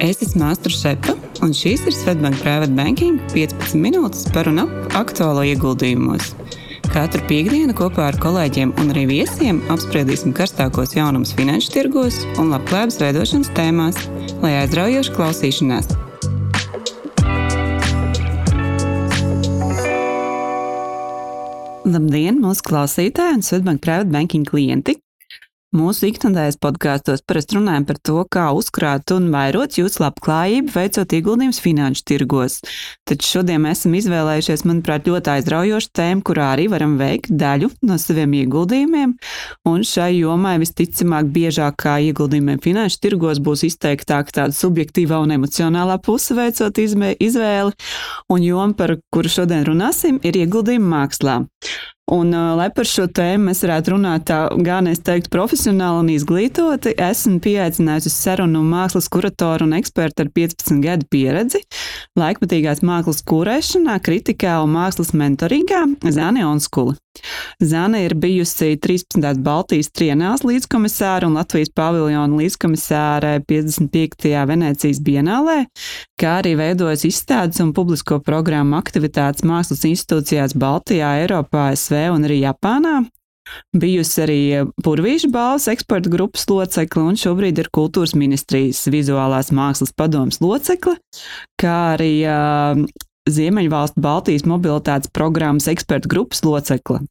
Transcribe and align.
Es 0.00 0.22
esmu 0.24 0.46
Astra 0.48 0.72
Šepa, 0.72 1.12
un 1.44 1.50
šīs 1.52 1.82
ir 1.84 1.92
Svetbank 1.92 2.38
Private 2.40 2.72
Banking 2.72 3.18
15 3.34 3.76
minūtes 3.76 4.22
par 4.32 4.48
un 4.48 4.62
ap 4.62 4.94
aktuālo 4.96 5.42
ieguldījumos. 5.44 6.30
Katru 6.88 7.20
piekdienu 7.28 7.74
kopā 7.76 8.06
ar 8.08 8.16
kolēģiem 8.22 8.72
un 8.80 8.94
arī 8.94 9.02
viesiem 9.10 9.60
apspriedīsim 9.68 10.32
karstākos 10.32 10.96
jaunumus 10.96 11.34
finanšu 11.36 11.74
tirgos 11.74 12.16
un 12.40 12.48
labklājības 12.54 12.96
veidošanas 13.02 13.52
tēmās, 13.58 14.00
lai 14.40 14.54
aizraujoši 14.62 15.12
klausīšanās. 15.18 15.92
Labdien, 21.90 22.40
mūsu 22.40 22.64
klausītāji 22.72 23.36
un 23.36 23.44
Svetbank 23.44 23.84
Private 23.84 24.16
Banking 24.16 24.48
klienti! 24.48 24.96
Mūsu 25.70 26.08
ikdienas 26.08 26.56
podkāstos 26.58 27.20
parasti 27.22 27.54
runājam 27.54 27.84
par 27.86 27.98
to, 28.02 28.22
kā 28.34 28.48
uzkrāt 28.58 29.12
un 29.14 29.28
vairot 29.30 29.76
jūsu 29.78 30.00
labklājību, 30.02 30.72
veicot 30.74 31.12
ieguldījumus 31.14 31.60
finanšu 31.62 32.02
tirgos. 32.10 32.56
Taču 33.06 33.28
šodien 33.36 33.62
mēs 33.62 33.84
esam 33.84 33.94
izvēlējušies, 33.94 34.64
manuprāt, 34.66 35.06
ļoti 35.06 35.30
aizraujošu 35.36 35.92
tēmu, 35.94 36.24
kurā 36.26 36.48
arī 36.56 36.64
varam 36.72 36.96
veikt 36.98 37.30
daļu 37.30 37.68
no 37.86 38.00
saviem 38.02 38.34
ieguldījumiem. 38.40 39.12
Un 39.70 39.86
šai 39.86 40.08
jomai 40.16 40.56
visticamāk, 40.64 41.30
biežāk 41.36 41.78
kā 41.84 41.94
ieguldījumiem 42.08 42.58
finanšu 42.66 42.98
tirgos 43.06 43.38
būs 43.38 43.62
izteiktāk 43.70 44.34
tāda 44.34 44.50
subjektīvā 44.58 45.22
un 45.22 45.36
emocionālā 45.38 46.00
puse 46.02 46.34
veicot 46.34 46.82
izvēli. 46.82 47.78
Un 48.26 48.42
joma, 48.42 48.74
par 48.74 48.96
kuru 49.14 49.30
šodien 49.38 49.62
runāsim, 49.70 50.18
ir 50.26 50.42
ieguldījuma 50.42 50.96
mākslā. 50.96 51.38
Un, 52.10 52.32
uh, 52.34 52.56
lai 52.58 52.66
par 52.74 52.88
šo 52.90 53.04
tēmu 53.06 53.50
mēs 53.50 53.60
varētu 53.62 53.92
runāt 53.94 54.24
tā, 54.26 54.40
gan 54.66 54.88
es 54.90 54.98
teiktu, 55.06 55.30
profesionāli 55.30 56.02
un 56.02 56.08
izglītoti, 56.10 56.96
esmu 56.98 57.38
pieaicinājusi 57.44 58.10
sarunu 58.10 58.64
mākslas 58.66 59.06
kuratoru 59.12 59.68
un 59.68 59.76
ekspertu 59.78 60.24
ar 60.24 60.32
15 60.34 60.82
gadu 60.82 61.06
pieredzi 61.10 61.62
laikmatīgās 62.18 62.82
mākslas 62.86 63.22
kūrēšanā, 63.30 64.00
kritikā 64.02 64.58
un 64.64 64.74
mākslas 64.74 65.14
mentoringā 65.14 65.84
Zāne 66.10 66.42
Onskuli. 66.48 66.98
Zana 67.60 67.98
ir 68.04 68.14
bijusi 68.14 68.76
13. 68.80 69.42
Baltijas 69.44 69.90
trienāls 69.92 70.44
līdzkomisāra 70.46 71.26
un 71.26 71.34
Latvijas 71.36 71.72
paviljona 71.74 72.38
līdzkomisāre 72.38 73.32
55. 73.50 74.30
Venecijas 74.48 75.00
bienālē, 75.04 75.58
kā 76.20 76.36
arī 76.40 76.54
veidojas 76.60 77.04
izstādes 77.08 77.60
un 77.64 77.74
publisko 77.76 78.20
programmu 78.24 78.78
aktivitātes 78.78 79.44
mākslas 79.44 79.84
institūcijās 79.90 80.56
Baltijā, 80.58 81.16
Eiropā, 81.24 81.68
SV 81.76 81.99
un 82.12 82.24
arī 82.24 82.40
Japānā. 82.44 83.00
Bijusi 83.74 84.20
arī 84.22 84.40
Purvīša 84.84 85.30
balvas 85.32 85.66
eksporta 85.72 86.10
grupas 86.12 86.44
locekle 86.50 87.02
un 87.10 87.18
šobrīd 87.18 87.58
ir 87.58 87.70
kultūras 87.74 88.14
ministrijas 88.18 88.84
vizuālās 88.92 89.50
mākslas 89.54 89.90
padomas 89.96 90.38
locekle, 90.44 90.96
kā 91.58 91.76
arī 91.96 92.12
uh, 92.30 92.84
Ziemeļvalstu 93.28 94.00
Baltijas 94.00 94.46
mobilitātes 94.48 95.10
programmas 95.12 95.68
ekspertu 95.70 96.08
grupas 96.10 96.40
locekle. 96.44 97.02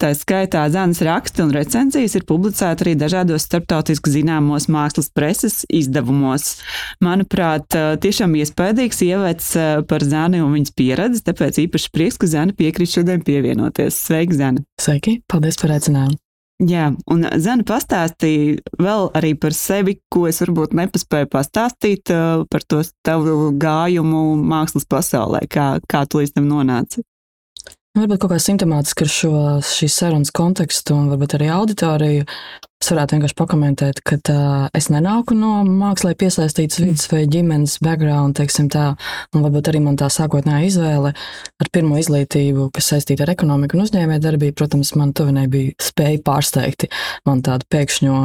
Tā 0.00 0.12
skaitā 0.16 0.66
Zanas 0.72 1.00
raksti 1.04 1.44
un 1.46 1.54
recenzijas 1.56 2.18
ir 2.18 2.26
publicēti 2.28 2.84
arī 2.84 2.94
dažādos 3.00 3.46
starptautiski 3.48 4.12
zināmos 4.18 4.68
mākslas 4.72 5.08
preses 5.16 5.62
izdevumos. 5.72 6.58
Manuprāt, 7.04 7.72
tiešām 8.04 8.36
iespaidīgs 8.36 9.02
ievads 9.08 9.48
par 9.88 10.04
Zani 10.04 10.44
un 10.44 10.52
viņas 10.58 10.76
pieredzi, 10.76 11.24
tāpēc 11.26 11.62
īpaši 11.64 11.90
prieks, 11.94 12.20
ka 12.20 12.30
Zana 12.30 12.56
piekrīt 12.56 12.98
šodien 12.98 13.24
pievienoties. 13.26 14.04
Sveiki, 14.10 14.36
Zana! 14.36 14.64
Sveiki! 14.80 15.20
Paldies 15.30 15.60
par 15.62 15.78
aicinājumu! 15.78 16.20
Jā, 16.64 16.86
un 17.12 17.26
Zana 17.44 17.66
pastāstīja 17.68 18.62
vēl 18.80 19.10
arī 19.18 19.34
par 19.36 19.52
sevi, 19.52 19.98
ko 20.08 20.22
es 20.30 20.40
varbūt 20.40 20.72
nepaspēju 20.78 21.28
pastāstīt 21.28 22.12
par 22.48 22.64
to 22.64 22.80
tavu 23.04 23.50
gājumu 23.60 24.22
mākslas 24.40 24.88
pasaulē, 24.88 25.42
kā, 25.52 25.66
kā 25.84 26.06
tu 26.08 26.22
līdz 26.22 26.38
tam 26.38 26.48
nonāci. 26.48 27.04
Varbūt 27.96 28.20
kaut 28.20 28.34
kā 28.34 28.36
simptomātiski 28.42 29.06
ar 29.06 29.08
šo 29.08 29.34
šīs 29.64 29.94
sarunas 30.02 30.32
kontekstu 30.36 30.92
un 30.92 31.06
varbūt 31.08 31.38
arī 31.38 31.46
auditoriju. 31.54 32.26
Es 32.76 32.90
varētu 32.92 33.16
vienkārši 33.16 33.36
pakomentēt, 33.38 34.00
ka 34.04 34.18
uh, 34.20 34.66
es 34.76 34.90
nenāku 34.92 35.32
no 35.32 35.62
mākslā 35.64 36.12
piesaistītas 36.20 36.82
vidas 36.82 37.06
vai 37.08 37.22
ģimenes 37.32 37.78
background, 37.80 38.36
teiksim 38.36 38.68
tā, 38.68 38.90
un 39.32 39.46
varbūt 39.46 39.70
arī 39.72 39.80
man 39.86 39.96
tā 39.96 40.10
sākotnējā 40.12 40.66
izvēle 40.68 41.14
ar 41.16 41.70
pirmo 41.72 41.96
izglītību, 41.96 42.68
kas 42.76 42.90
saistīta 42.92 43.24
ar 43.24 43.32
ekonomiku 43.32 43.78
un 43.78 43.86
uzņēmē 43.86 44.18
darbību, 44.20 44.58
protams, 44.60 44.92
man 45.00 45.14
tuvinē 45.16 45.46
bija 45.48 45.72
spēja 45.80 46.20
pārsteigti 46.26 46.90
man 47.24 47.40
tādu 47.46 47.64
pēkšņo 47.72 48.18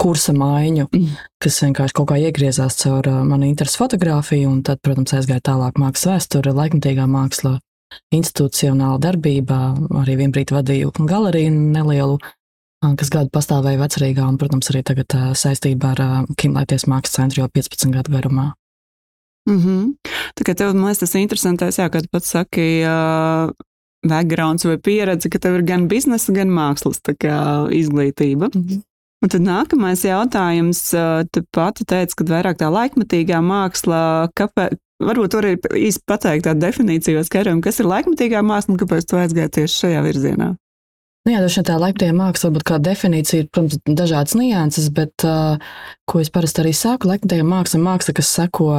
kursa 0.00 0.32
maiņu, 0.34 0.86
mm. 0.88 1.18
kas 1.44 1.60
vienkārši 1.66 1.98
kaut 2.00 2.08
kā 2.14 2.16
iegriezās 2.24 2.80
caur 2.80 3.12
uh, 3.12 3.20
manu 3.28 3.44
interesi 3.50 3.76
fotografiju, 3.82 4.48
un 4.48 4.64
tad, 4.66 4.80
protams, 4.80 5.12
aizgāja 5.20 5.44
tālāk 5.52 5.76
mākslas 5.78 6.14
vēsture, 6.14 6.56
laikmatīgā 6.56 7.04
māksla, 7.12 7.58
institucionāla 8.14 9.00
darbība. 9.02 9.74
Arī 10.02 10.16
vienbrīd 10.20 10.52
vadīju 10.54 10.92
galeriju 10.98 11.50
nelielu, 11.50 12.18
kas 12.98 13.12
gadu 13.14 13.30
pastāvēja 13.34 13.80
vecrīgā, 13.82 14.26
un, 14.26 14.38
protams, 14.40 14.70
arī 14.72 14.82
tagad 14.86 15.16
saistībā 15.38 15.94
ar 15.96 16.26
Kimlaities 16.36 16.88
mākslas 16.90 17.18
centru 17.18 17.44
jau 17.44 17.48
15 17.48 17.94
gadu 17.94 18.16
garumā. 18.16 18.52
Mm 19.50 19.58
-hmm. 19.58 19.92
Tā 20.38 20.44
kā 20.46 20.54
tev, 20.54 20.74
man 20.74 20.84
liekas, 20.84 20.98
tas 20.98 21.14
ir 21.14 21.20
interesantais, 21.20 21.78
jā, 21.78 21.90
kad 21.90 22.06
pats 22.10 22.28
saki, 22.28 22.84
uh, 22.86 23.50
backgrounds 24.08 24.64
vai 24.64 24.78
pieredze, 24.78 25.30
ka 25.30 25.38
tev 25.38 25.54
ir 25.54 25.62
gan 25.62 25.88
biznesa, 25.88 26.32
gan 26.32 26.48
mākslas 26.48 27.00
kā, 27.18 27.68
izglītība. 27.70 28.50
Mm 28.54 28.62
-hmm. 28.62 28.82
Un 29.22 29.28
tad 29.28 29.40
nākamais 29.40 30.02
jautājums, 30.02 30.80
tu 31.30 31.42
pati 31.54 31.84
teici, 31.84 32.16
ka 32.16 32.24
vairāk 32.24 32.58
tā 32.58 32.66
laikmatīgā 32.66 33.38
māksla, 33.38 34.28
kāpēc, 34.34 34.74
Varbūt 35.08 35.38
arī 35.38 35.54
īsti 35.58 36.04
pateikt 36.08 36.48
tādu 36.48 36.66
definīciju, 36.66 37.22
skaidrojumu, 37.26 37.64
kas 37.64 37.80
ir 37.82 37.90
laikmatīgā 37.90 38.42
māksla 38.46 38.74
un 38.74 38.82
kāpēc 38.82 39.08
tu 39.08 39.20
aizgāji 39.20 39.56
tieši 39.60 39.80
šajā 39.84 40.04
virzienā. 40.08 40.52
Nu 41.22 41.30
jā, 41.30 41.38
dažkārt 41.38 41.68
tā 41.68 41.76
laikmatīgā 41.78 42.14
māksla, 42.18 42.48
varbūt 42.48 42.64
kā 42.66 42.76
definīcija, 42.82 43.44
ir, 43.44 43.48
protams, 43.54 43.78
dažādas 43.86 44.34
nianses, 44.34 44.88
bet, 44.90 45.22
uh, 45.22 45.60
ko 46.10 46.18
es 46.18 46.32
parasti 46.34 46.64
arī 46.64 46.72
saku, 46.74 47.06
laikmatīgā 47.12 47.44
māksla 47.46 47.78
ir 47.78 47.84
māksla, 47.84 48.14
kas 48.18 48.30
seko 48.40 48.70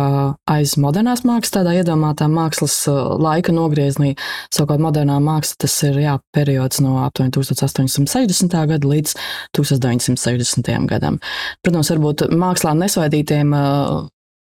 aiz 0.51 0.73
modernās 0.75 1.23
mākslas, 1.23 1.53
tādā 1.55 1.77
iedomātā 1.79 2.27
mākslas 2.27 2.75
laika 3.23 3.55
nogriezienī. 3.55 4.17
Savukārt 4.51 4.83
modernā 4.83 5.21
māksla 5.23 5.63
tas 5.63 5.77
ir 5.87 6.01
jā, 6.03 6.17
periods 6.35 6.83
no 6.83 6.97
aptuveni 7.05 7.31
1860. 7.37 8.59
gada 8.73 8.91
līdz 8.91 9.15
1960. 9.55 10.73
gadam. 10.91 11.21
Protams, 11.63 11.93
varbūt 11.95 12.27
mākslā 12.43 12.75
nesvaidītiem 12.75 13.55
uh, 13.55 14.03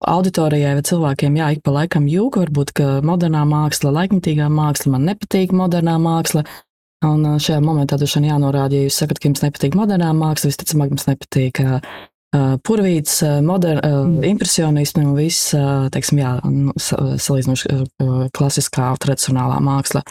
auditorijai 0.03 0.75
vai 0.77 0.83
cilvēkiem, 0.85 1.37
jā, 1.39 1.49
ik 1.55 1.63
pa 1.65 1.73
laikam 1.75 2.07
jūka, 2.09 2.45
varbūt, 2.45 2.73
ka 2.75 2.87
modernā 3.05 3.45
māksla, 3.49 3.93
laikmatīgā 3.95 4.49
māksla, 4.51 4.95
man 4.95 5.07
nepatīk 5.09 5.55
modernā 5.55 5.97
māksla. 6.01 6.45
Un 7.05 7.25
šajā 7.41 7.59
momentā 7.61 7.99
droši 8.01 8.21
vien 8.21 8.31
jānorāda, 8.31 8.77
ja 8.77 8.87
jūs 8.87 8.97
sakat, 8.97 9.19
ka 9.19 9.29
jums 9.29 9.43
nepatīk 9.43 9.75
modernā 9.77 10.09
māksla, 10.17 10.49
visticamāk, 10.49 10.93
jums 10.95 11.07
nepatīk 11.09 11.61
purvīts, 12.65 13.19
modern, 13.45 13.81
mm. 13.81 14.23
impresionismi 14.31 15.05
un 15.05 15.15
viss, 15.17 15.51
teiksim, 15.93 16.21
jā, 16.21 16.33
salīdzinoši 16.81 17.79
klasiskā, 18.35 18.91
tradicionālā 19.01 19.59
māksla. 19.63 20.03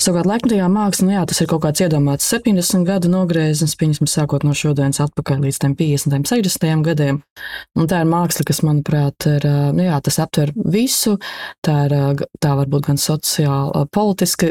Savukārt, 0.00 0.28
laikmatīgā 0.30 0.68
māksla, 0.72 1.08
nu 1.08 1.16
jā, 1.16 1.24
tas 1.30 1.40
ir 1.42 1.50
kaut 1.50 1.64
kāds 1.64 1.82
iedomāts 1.84 2.28
70 2.30 2.86
gadu 2.88 3.10
nogrieznis, 3.12 3.76
pieņemsim, 3.80 4.08
sākot 4.10 4.44
no 4.46 4.54
šodienas 4.56 5.02
atpakaļ 5.06 5.44
līdz 5.46 5.60
50, 5.66 6.28
60 6.30 6.84
gadiem. 6.86 7.20
Un 7.78 7.88
tā 7.90 8.02
ir 8.02 8.10
māksla, 8.10 8.46
kas, 8.48 8.62
manuprāt, 8.66 9.26
ir, 9.30 9.46
nu 9.76 9.86
jā, 9.86 10.00
tas 10.04 10.20
aptver 10.22 10.52
visu, 10.56 11.16
tā 11.64 11.76
ir, 11.88 12.24
tā 12.42 12.54
var 12.58 12.70
būt 12.70 12.90
gan 12.90 13.00
sociāli, 13.00 13.86
politiski 13.94 14.50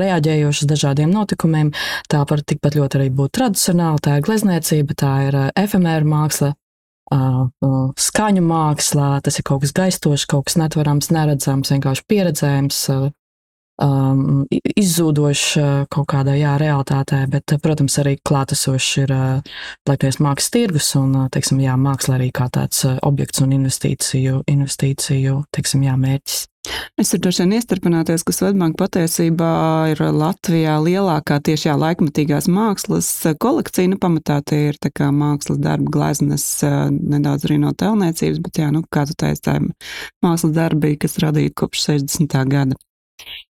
reaģējošas 0.00 0.70
dažādiem 0.70 1.12
notikumiem, 1.12 1.72
tā 2.10 2.22
var 2.28 2.42
tikpat 2.46 2.78
ļoti 2.78 3.00
arī 3.00 3.10
būt 3.14 3.34
tradicionāla, 3.38 4.02
tā 4.02 4.18
ir 4.18 4.26
glezniecība, 4.26 4.96
tā 4.98 5.12
ir 5.28 5.38
efemēra 5.56 6.06
māksla, 6.08 6.45
skaņu 7.10 8.42
mākslā. 8.42 9.10
Tas 9.22 9.38
ir 9.38 9.46
kaut 9.46 9.62
kas 9.64 9.74
gaistošs, 9.76 10.26
kaut 10.30 10.48
kas 10.48 10.58
netverams, 10.60 11.12
neredzams, 11.14 11.70
vienkārši 11.74 12.04
pieredzējams, 12.10 12.80
um, 13.82 14.46
izzūdošs 14.50 15.46
kaut 15.92 16.08
kādā 16.10 16.36
jā, 16.38 16.56
realitātē, 16.60 17.22
bet, 17.30 17.56
protams, 17.62 17.98
arī 18.02 18.16
klātesošs 18.26 18.90
ir 19.04 19.14
laikties 19.88 20.20
mākslas 20.24 20.52
tirgus 20.54 20.90
un, 20.98 21.14
teiksim, 21.32 21.62
jā, 21.64 21.76
māksla 21.80 22.18
arī 22.18 22.32
kā 22.34 22.48
tāds 22.52 22.84
objekts 23.02 23.44
un 23.44 23.54
investīciju, 23.60 24.42
investīciju 24.50 25.40
teiksim, 25.54 25.86
jā, 25.86 25.96
mērķis. 26.00 26.44
Es 27.00 27.12
varu 27.12 27.22
droši 27.26 27.42
vien 27.44 27.54
iestarpināties, 27.58 28.24
ka 28.26 28.34
Svetbanka 28.34 28.86
patiesībā 28.86 29.50
ir 29.92 30.00
Latvijā 30.16 30.76
lielākā 30.82 31.38
tieši 31.44 31.68
jā, 31.68 31.76
laikmatīgās 31.80 32.48
mākslas 32.52 33.10
kolekcija. 33.42 33.92
Nu, 33.92 34.00
pamatā 34.00 34.40
tie 34.46 34.70
ir 34.70 34.80
mākslas 35.12 35.60
darbi, 35.62 35.90
gleznas, 35.92 36.46
nedaudz 36.90 37.46
arī 37.48 37.60
no 37.62 37.72
telniecības, 37.76 38.40
bet, 38.44 38.62
jā, 38.62 38.72
nu, 38.74 38.84
kā 38.90 39.06
tu 39.08 39.16
teici, 39.18 39.44
tā 39.44 39.58
ir 39.60 39.70
mākslas 40.24 40.56
darbi, 40.56 40.96
kas 41.00 41.18
radīti 41.22 41.54
kopš 41.56 41.88
60. 41.90 42.38
gada. 42.50 42.80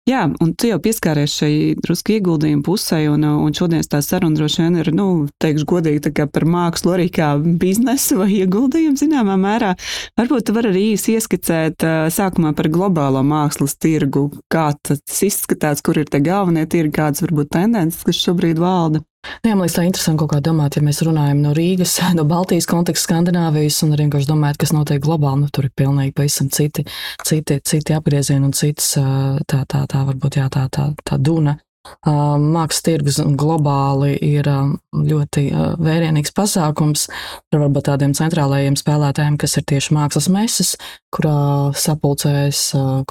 Jā, 0.06 0.28
un 0.30 0.52
tu 0.54 0.68
jau 0.70 0.78
pieskāries 0.78 1.34
šai 1.34 1.54
drusku 1.82 2.14
ieguldījumu 2.20 2.62
pusē, 2.68 3.00
un, 3.10 3.24
un 3.26 3.56
šodienas 3.58 3.90
tā 3.90 4.04
saruna 4.06 4.38
droši 4.38 4.62
vien 4.62 4.78
ir, 4.84 4.92
nu, 4.94 5.06
teikšu 5.42 5.66
godīgi, 5.72 6.14
par 6.30 6.46
mākslu 6.46 6.94
arī 6.94 7.08
kā 7.14 7.32
biznesu 7.42 8.20
vai 8.20 8.30
ieguldījumu 8.36 9.02
zināmā 9.02 9.40
mērā. 9.42 9.74
Varbūt 10.22 10.46
tu 10.46 10.56
vari 10.58 10.70
arī 10.70 10.84
īsi 10.92 11.18
ieskicēt 11.18 11.88
sākumā 12.14 12.54
par 12.54 12.70
globālo 12.70 13.26
mākslas 13.26 13.74
tirgu, 13.82 14.28
kā 14.54 14.68
tas 14.86 15.02
izskatās, 15.26 15.82
kur 15.82 15.98
ir 15.98 16.14
tie 16.14 16.22
galvenie 16.22 16.68
tirgi, 16.70 16.94
kādas 17.00 17.26
varbūt 17.26 17.56
tendences, 17.58 18.06
kas 18.06 18.22
šobrīd 18.22 18.62
valda. 18.62 19.02
Nu, 19.44 19.50
jā, 19.50 19.56
man 19.56 19.66
liekas, 19.66 19.76
tā 19.78 19.84
ir 19.86 19.90
interesanti 19.92 20.22
kaut 20.22 20.32
kā 20.34 20.42
domāt, 20.44 20.78
ja 20.78 20.84
mēs 20.86 21.02
runājam 21.06 21.42
no 21.44 21.54
Rīgas, 21.58 21.98
no 22.18 22.26
Baltijas 22.30 22.68
konteksta, 22.70 23.06
Skandināvijas 23.06 23.82
un 23.86 23.94
arī 23.96 24.08
vienkārši 24.08 24.32
domājot, 24.32 24.62
kas 24.62 24.74
notiek 24.76 25.04
globāli. 25.04 25.46
Nu, 25.46 25.52
tur 25.54 25.68
ir 25.68 25.74
pilnīgi 25.78 26.16
pavisam 26.18 26.50
citi, 26.54 26.86
citi, 27.26 27.60
citi 27.66 27.96
apgriezieni 27.96 28.50
un 28.50 28.56
cits 28.58 28.96
tā, 28.98 29.62
tā, 29.70 29.86
tā 29.92 30.04
varbūt 30.08 30.40
jā, 30.42 30.50
tā, 30.54 30.68
tā, 30.74 30.90
tā 31.06 31.20
duna. 31.22 31.58
Mākslas 32.06 32.84
tirgus 32.86 33.20
globāli 33.38 34.16
ir 34.26 34.48
ļoti 34.96 35.46
vērienīgs 35.82 36.34
pasākums 36.36 37.08
ar 37.54 37.64
varbūt 37.66 37.90
tādiem 37.90 38.16
centrālajiem 38.18 38.78
spēlētājiem, 38.80 39.40
kas 39.42 39.58
ir 39.60 39.66
tieši 39.72 39.96
mākslas 39.98 40.30
meses, 40.34 40.76
kurā 41.14 41.72
sapulcējas 41.78 42.62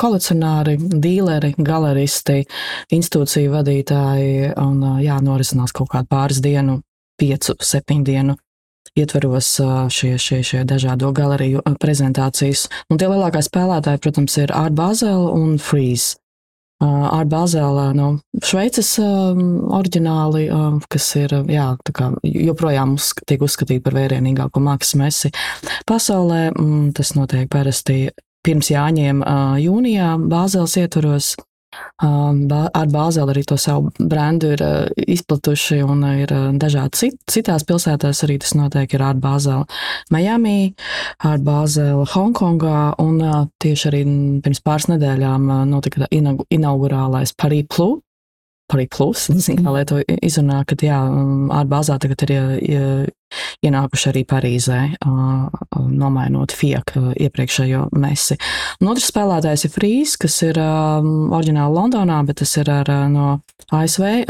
kolekcionāri, 0.00 0.78
dīleri, 0.78 1.54
galeristi, 1.58 2.42
institūciju 2.94 3.54
vadītāji 3.54 4.54
un 4.60 4.80
jā, 5.04 5.20
norisinās 5.24 5.74
kaut 5.74 5.92
kādu 5.94 6.10
pāris 6.10 6.42
dienu, 6.44 6.80
piecu, 7.20 7.54
septiņu 7.62 8.04
dienu 8.06 8.38
ietveros 8.94 9.48
šie, 9.90 10.14
šie, 10.18 10.42
šie 10.46 10.64
dažādo 10.68 11.10
galeriju 11.14 11.62
prezentācijas. 11.82 12.68
Un 12.90 13.00
tie 13.00 13.08
lielākie 13.10 13.42
spēlētāji, 13.42 14.02
protams, 14.04 14.36
ir 14.38 14.54
Art 14.54 14.76
Basel 14.78 15.26
un 15.34 15.58
Freeze. 15.58 16.18
Ar 16.82 17.24
Bāzēlā 17.30 17.92
no 17.96 18.08
Šveices 18.44 18.96
oriģināli, 18.98 20.48
kas 20.90 21.06
ir 21.20 21.36
jā, 21.48 21.68
joprojām 22.24 22.96
uz, 22.98 23.12
tiek 23.28 23.44
uzskatīta 23.46 23.84
par 23.86 23.96
vērienīgāko 24.00 24.62
mākslas 24.64 24.98
mesi 24.98 25.30
pasaulē. 25.88 26.50
Tas 26.96 27.14
notiek 27.16 27.48
parasti 27.52 28.08
pirms 28.44 28.72
Jāņiem 28.74 29.22
jūnijā 29.62 30.14
Bāzēlas 30.28 30.76
ietvaros. 30.82 31.34
Ar 32.04 32.88
Bāzeli 32.92 33.34
arī 33.34 33.44
to 33.46 33.56
savu 33.60 33.92
brendu 33.98 34.52
ir 34.54 34.62
izplatuši 34.96 35.80
un 35.86 36.02
ir 36.10 36.32
dažādi 36.60 36.98
cit, 36.98 37.18
citās 37.30 37.64
pilsētās 37.68 38.24
arī 38.26 38.38
tas 38.42 38.54
notiek. 38.58 38.94
Ir 38.94 39.04
Art 39.06 39.22
Bāzeli 39.22 39.64
Miami, 40.10 40.74
Art 41.24 41.44
Bāzeli 41.46 42.06
Hongkongā 42.14 42.94
un 43.02 43.20
tieši 43.62 43.90
arī 43.90 44.02
pirms 44.44 44.62
pāris 44.64 44.90
nedēļām 44.92 45.50
notika 45.70 46.10
inaugurālais 46.10 47.34
Paris 47.38 47.70
Plus. 48.66 48.88
Paris 48.88 48.88
Plus, 48.96 49.28
nezinu, 49.28 49.62
kā 49.62 49.72
lai 49.72 49.84
to 49.84 49.98
izrunā, 50.24 50.64
ka 50.64 50.76
jā, 50.80 50.96
Art 51.52 51.68
Bāzā 51.68 51.98
tagad 52.00 52.22
ir 52.24 53.10
ienākuši 53.64 54.08
arī 54.10 54.24
Parīzē, 54.24 54.78
nomainot 55.04 56.54
FIAK 56.54 56.94
iepriekšējo 57.26 57.88
mesi. 58.00 58.38
Un 58.80 58.88
otrs 58.92 59.10
spēlētājs 59.12 59.66
ir 59.66 59.74
Frīs, 59.74 60.16
kas 60.16 60.40
ir 60.46 60.58
oriģināli 60.58 61.76
Londonā, 61.76 62.22
bet 62.26 62.40
tas 62.40 62.56
ir 62.56 62.70
ar 62.72 62.90
no 63.12 63.40
ASV 63.70 64.24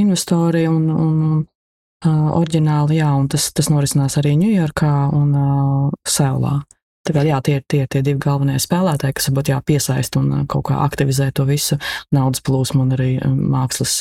investori 0.00 0.66
un, 0.70 0.90
un 0.90 1.46
oriģināli, 2.10 2.98
jā, 2.98 3.14
un 3.14 3.28
tas, 3.30 3.52
tas 3.54 3.70
norisinās 3.70 4.18
arī 4.18 4.34
Ņujorkā 4.42 4.94
un 5.14 5.34
Seulā. 6.08 6.58
Tā 7.02 7.14
kā, 7.16 7.24
jā, 7.26 7.40
tie, 7.42 7.56
tie 7.66 7.82
ir 7.82 7.88
tie 7.90 8.02
divi 8.06 8.20
galvenie 8.22 8.60
spēlētāji, 8.62 9.16
kas 9.18 9.26
varbūt 9.30 9.50
piesaista 9.66 10.20
un 10.20 10.44
kaut 10.50 10.68
kā 10.68 10.78
aktivizē 10.84 11.32
to 11.34 11.46
visu 11.48 11.80
naudas 12.14 12.44
plūsmu 12.46 12.84
un 12.84 12.94
arī 12.94 13.08
mākslas 13.26 13.96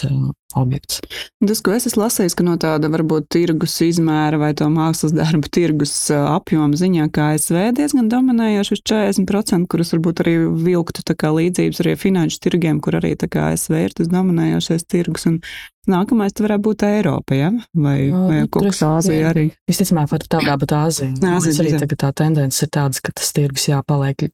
objekts. 0.53 1.00
Tas, 1.42 1.62
ko 1.63 1.74
es 1.74 1.88
esmu 1.89 2.03
lasījis, 2.03 2.36
ka 2.38 2.45
no 2.45 2.53
tāda 2.62 2.92
varbūt 2.94 3.30
tirgus 3.33 3.80
izmēra 3.86 4.38
vai 4.42 4.51
to 4.57 4.68
mākslas 4.69 5.15
darbu 5.15 5.50
tirgus 5.50 5.95
apjoma 6.13 6.77
ziņā, 6.77 7.09
kā 7.15 7.31
ASV 7.36 7.71
diezgan 7.80 8.12
dominējoši 8.12 8.77
uz 8.77 8.86
40%, 8.94 9.65
kurus 9.71 9.95
varbūt 9.95 10.21
arī 10.21 10.38
vilktu 10.69 11.06
līdzības 11.42 11.81
arī 11.81 11.97
finanšu 11.97 12.42
tirgiem, 12.44 12.83
kur 12.83 13.00
arī 13.01 13.15
ASV 13.18 13.77
ir 13.81 13.97
tas 13.97 14.12
dominējošais 14.12 14.86
tirgus. 14.92 15.25
Un 15.31 15.42
nākamais 15.89 16.36
varētu 16.38 16.63
būt 16.68 16.86
Eiropa, 16.86 17.38
ja? 17.38 17.50
vai, 17.74 17.95
vai 18.12 18.42
kaut 18.51 18.68
kas 18.69 18.81
Āzija 18.86 19.31
arī. 19.31 19.48
Visticamāk, 19.69 20.12
var 20.12 20.25
tā 20.30 20.42
būt 20.62 20.75
Āzija. 20.78 21.16
Āzija 21.31 21.63
arī 21.63 21.74
tagad 21.81 22.01
tā 22.04 22.12
tendence 22.22 22.62
ir 22.66 22.72
tādas, 22.74 23.01
ka 23.04 23.13
tas 23.18 23.33
tirgus 23.36 23.68
jāpaliek 23.69 24.28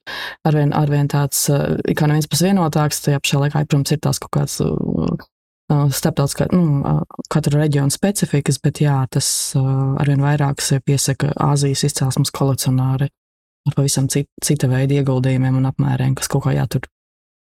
arvien, 0.47 0.73
arvien 0.75 1.09
tāds, 1.11 1.45
kā 1.47 2.09
no 2.09 2.17
viens 2.17 2.29
pus 2.29 2.43
vienotāks, 2.45 3.03
tajā 3.05 3.21
pašā 3.23 3.43
laikā, 3.45 3.65
protams, 3.65 3.95
ir 3.95 4.01
tās 4.03 4.21
kaut 4.23 4.33
kāds 4.39 4.59
starptautiskā, 5.67 6.47
nu, 6.55 6.81
katra 7.31 7.61
reģiona 7.63 7.91
specifikas, 7.91 8.59
bet 8.63 8.79
jā, 8.83 9.01
tas 9.11 9.29
arvien 9.57 10.23
vairāk 10.23 10.63
piesaka 10.87 11.33
Āzijas 11.49 11.83
izcelsmes 11.89 12.31
kolekcionāri 12.31 13.09
ar 13.67 13.75
pavisam 13.75 14.07
cita, 14.07 14.31
cita 14.43 14.69
veida 14.71 14.95
ieguldījumiem 15.01 15.59
un 15.59 15.67
apmēriem, 15.67 16.15
kas 16.15 16.31
kaut 16.31 16.45
kā 16.47 16.55
jātur 16.55 16.87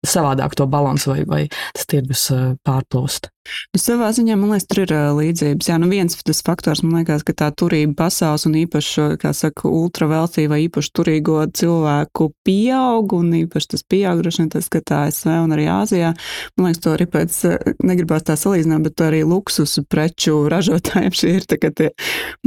savādāk 0.06 0.54
to 0.56 0.66
balansu 0.70 1.12
vai, 1.12 1.22
vai 1.28 1.42
tas 1.76 1.88
tirgus 1.90 2.28
pārplūst. 2.64 3.28
Nu, 3.74 3.80
savā 3.80 4.10
ziņā 4.16 4.36
man 4.38 4.54
liekas, 4.54 4.66
tur 4.70 4.82
ir 4.84 4.92
līdzības. 5.16 5.70
Jā, 5.70 5.78
nu 5.82 5.88
viens 5.90 6.16
tas 6.26 6.42
faktors, 6.46 6.82
man 6.84 7.00
liekas, 7.00 7.24
ka 7.26 7.34
tā 7.36 7.50
turība 7.54 8.06
pasaules 8.06 8.46
un 8.48 8.56
īpaši, 8.62 9.06
kā 9.22 9.32
saka, 9.36 9.68
ultraveltīva 9.70 10.54
vai 10.54 10.62
īpaši 10.66 10.92
turīgo 10.96 11.38
cilvēku 11.56 12.30
pieaug 12.46 13.16
un 13.18 13.32
īpaši 13.42 13.72
tas 13.74 13.84
pieaug, 13.86 14.22
droši 14.22 14.42
vien 14.42 14.52
tas, 14.54 14.68
ka 14.72 14.82
tā 14.84 15.02
ASV 15.10 15.32
un 15.44 15.54
arī 15.56 15.66
Āzijā, 15.72 16.12
man 16.56 16.68
liekas, 16.68 16.82
to 16.84 16.94
arī 16.94 17.08
pēc, 17.10 17.38
negribās 17.86 18.26
tā 18.26 18.38
salīdzināt, 18.38 18.86
bet 18.86 19.04
arī 19.06 19.22
luksusu 19.26 19.84
preču 19.90 20.38
ražotājiem 20.52 21.16
šie 21.16 21.34
ir 21.40 21.46
tie 21.50 21.90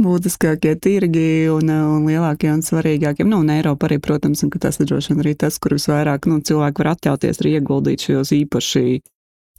būtiskākie 0.00 0.74
tirgi 0.82 1.28
un, 1.52 1.70
un 1.70 2.08
lielākie 2.08 2.50
un 2.52 2.64
svarīgākie. 2.64 3.26
Nu, 3.28 3.42
un 3.44 3.52
Eiropa 3.54 3.88
arī, 3.88 4.00
protams, 4.02 4.44
un 4.46 4.52
tas 4.56 4.80
ir 4.80 4.90
droši 4.90 5.14
vien 5.14 5.24
arī 5.24 5.36
tas, 5.38 5.58
kur 5.62 5.76
visvairāk, 5.76 6.28
nu, 6.30 6.40
cilvēki 6.44 6.82
var 6.82 6.94
atļauties 6.94 7.42
arī 7.42 7.56
ieguldīt 7.58 8.08
šajos 8.08 8.34
īpaši 8.40 8.84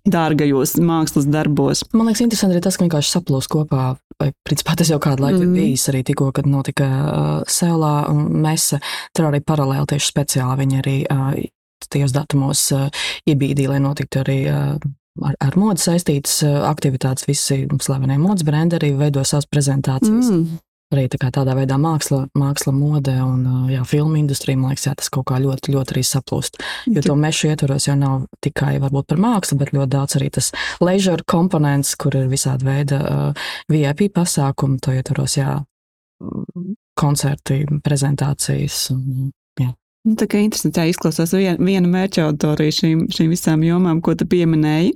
dārgajos 0.07 0.77
mākslas 0.81 1.27
darbos. 1.29 1.83
Man 1.93 2.09
liekas, 2.09 2.23
interesanti 2.25 2.57
arī 2.57 2.63
tas, 2.65 2.77
ka 2.77 2.85
vienkārši 2.85 3.13
saplūst 3.15 3.51
kopā. 3.51 3.91
Vai, 4.21 4.29
principā, 4.45 4.75
tas 4.77 4.91
jau 4.91 4.99
kādu 5.01 5.25
laiku 5.25 5.41
mm. 5.41 5.53
bijis 5.57 5.87
arī 5.89 6.03
tikko, 6.05 6.29
kad 6.35 6.45
notika 6.49 6.87
uh, 6.87 7.29
Seulā 7.49 7.95
mese. 8.13 8.77
Tur 9.17 9.31
arī 9.31 9.41
paralēli 9.45 9.89
tieši 9.89 10.11
speciāli 10.11 10.59
viņi 10.61 10.81
arī 10.81 10.95
uh, 11.09 11.31
tajos 11.91 12.13
datumos 12.13 12.67
uh, 12.77 13.05
iebīdīja, 13.29 13.75
lai 13.75 13.83
notiktu 13.83 14.25
arī. 14.25 14.41
Uh, 14.49 14.89
Ar, 15.27 15.33
ar 15.43 15.57
modu 15.59 15.75
saistītas 15.83 16.37
aktivitātes, 16.63 17.25
visi 17.27 17.65
slavenie 17.83 18.15
modes 18.15 18.45
brendi 18.47 18.77
arī 18.77 18.93
veido 18.95 19.25
savas 19.27 19.43
prezentācijas. 19.51 20.29
Mm 20.31 20.61
arī 20.91 21.07
tā 21.11 21.29
tādā 21.31 21.55
veidā 21.57 21.77
māksla, 21.81 22.25
māksla 22.37 22.73
mode 22.75 23.13
un 23.23 23.71
jā, 23.71 23.83
filmu 23.87 24.19
industrija, 24.19 24.59
man 24.59 24.73
liekas, 24.73 24.87
jā, 24.89 24.95
tas 24.99 25.11
kaut 25.13 25.27
kā 25.31 25.39
ļoti, 25.41 25.73
ļoti 25.75 25.95
arī 25.95 26.03
saplūst. 26.07 26.61
Jo 26.91 27.03
to 27.05 27.17
mešu 27.19 27.51
ietvaros 27.51 27.87
jau 27.87 27.97
nav 27.99 28.27
tikai 28.43 28.75
varbūt 28.83 29.09
par 29.11 29.21
mākslu, 29.23 29.59
bet 29.61 29.73
ļoti 29.75 29.91
daudz 29.95 30.19
arī 30.19 30.31
tas 30.37 30.51
leisure 30.83 31.25
komponents, 31.27 31.95
kur 31.99 32.15
ir 32.19 32.31
visādi 32.31 32.67
veidi 32.67 32.99
uh, 32.99 33.51
VIP 33.71 34.09
pasākumi, 34.15 34.79
to 34.83 34.95
ietvaros, 34.95 35.37
jā, 35.39 35.59
koncerti, 36.99 37.63
prezentācijas. 37.83 38.89
Un. 38.95 39.31
Nu, 40.01 40.15
tā 40.17 40.25
kā 40.25 40.39
interesanti 40.41 40.87
izklausās 40.89 41.29
vien, 41.37 41.59
viena 41.61 41.85
mērķa 41.85 42.23
auditorija 42.25 42.73
šīm, 42.73 43.03
šīm 43.13 43.35
visām 43.35 43.61
jomām, 43.61 43.99
ko 44.01 44.15
tu 44.17 44.25
pieminēji. 44.25 44.95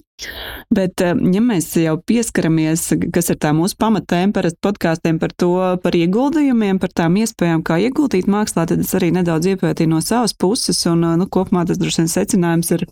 Bet, 0.73 1.01
eh, 1.03 1.13
ja 1.35 1.41
mēs 1.45 1.67
jau 1.77 1.93
pieskaramies, 2.09 2.87
kas 3.13 3.29
ir 3.29 3.37
tā 3.37 3.51
mūsu 3.53 3.77
pamatēma 3.77 4.33
parasti 4.33 4.63
podkāstiem 4.65 5.19
par 5.21 5.35
to, 5.37 5.51
par 5.83 5.93
ieguldījumiem, 5.99 6.79
par 6.81 6.89
tām 6.89 7.19
iespējām, 7.21 7.61
kā 7.61 7.77
ieguldīt 7.85 8.25
mākslā, 8.25 8.65
tad 8.65 8.81
es 8.81 8.95
arī 8.97 9.11
nedaudz 9.13 9.51
iepētīju 9.53 9.91
no 9.91 10.01
savas 10.01 10.33
puses, 10.33 10.81
un 10.89 11.05
nu, 11.19 11.27
kopumā 11.27 11.67
tas 11.67 11.77
droši 11.77 12.01
vien 12.01 12.13
secinājums 12.15 12.71
ir 12.71 12.87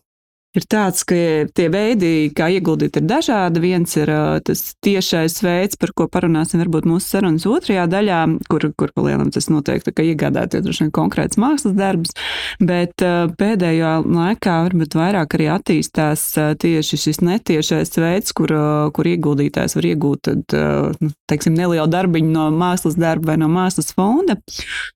ir 0.57 0.65
tāds, 0.69 1.01
ka 1.07 1.15
tie 1.55 1.67
veidi, 1.73 2.29
kā 2.35 2.49
ieguldīt, 2.53 2.97
ir 2.99 3.07
dažādi. 3.09 3.61
Viens 3.63 3.95
ir 3.97 4.09
tas 4.45 4.61
tiešais 4.85 5.39
veids, 5.43 5.79
par 5.79 5.93
ko 5.97 6.07
parunāsim 6.11 6.61
varbūt 6.61 6.87
mūsu 6.89 7.15
sarunas 7.15 7.47
otrajā 7.49 7.85
daļā, 7.89 8.19
kur, 8.51 8.67
kur 8.77 8.93
palielam 8.95 9.31
tas 9.33 9.49
noteikti, 9.49 9.93
ka 9.95 10.05
iegādāties 10.05 10.65
droši 10.65 10.85
vien 10.85 10.93
konkrēts 10.93 11.39
mākslas 11.41 11.75
darbs, 11.77 12.13
bet 12.61 13.01
pēdējā 13.39 13.93
laikā 14.05 14.57
varbūt 14.67 14.97
vairāk 14.99 15.37
arī 15.37 15.49
attīstās 15.55 16.27
tieši 16.61 17.01
šis 17.07 17.23
netiešais 17.25 17.97
veids, 17.97 18.35
kur, 18.37 18.53
kur 18.93 19.09
ieguldītājs 19.09 19.77
var 19.79 19.89
iegūt, 19.89 20.29
tad, 20.29 20.57
nu, 21.01 21.13
teiksim, 21.29 21.57
nelielu 21.57 21.89
darbiņu 21.89 22.33
no 22.33 22.47
mākslas 22.53 22.97
darba 22.99 23.33
vai 23.33 23.39
no 23.41 23.49
mākslas 23.51 23.93
fonda. 23.95 24.37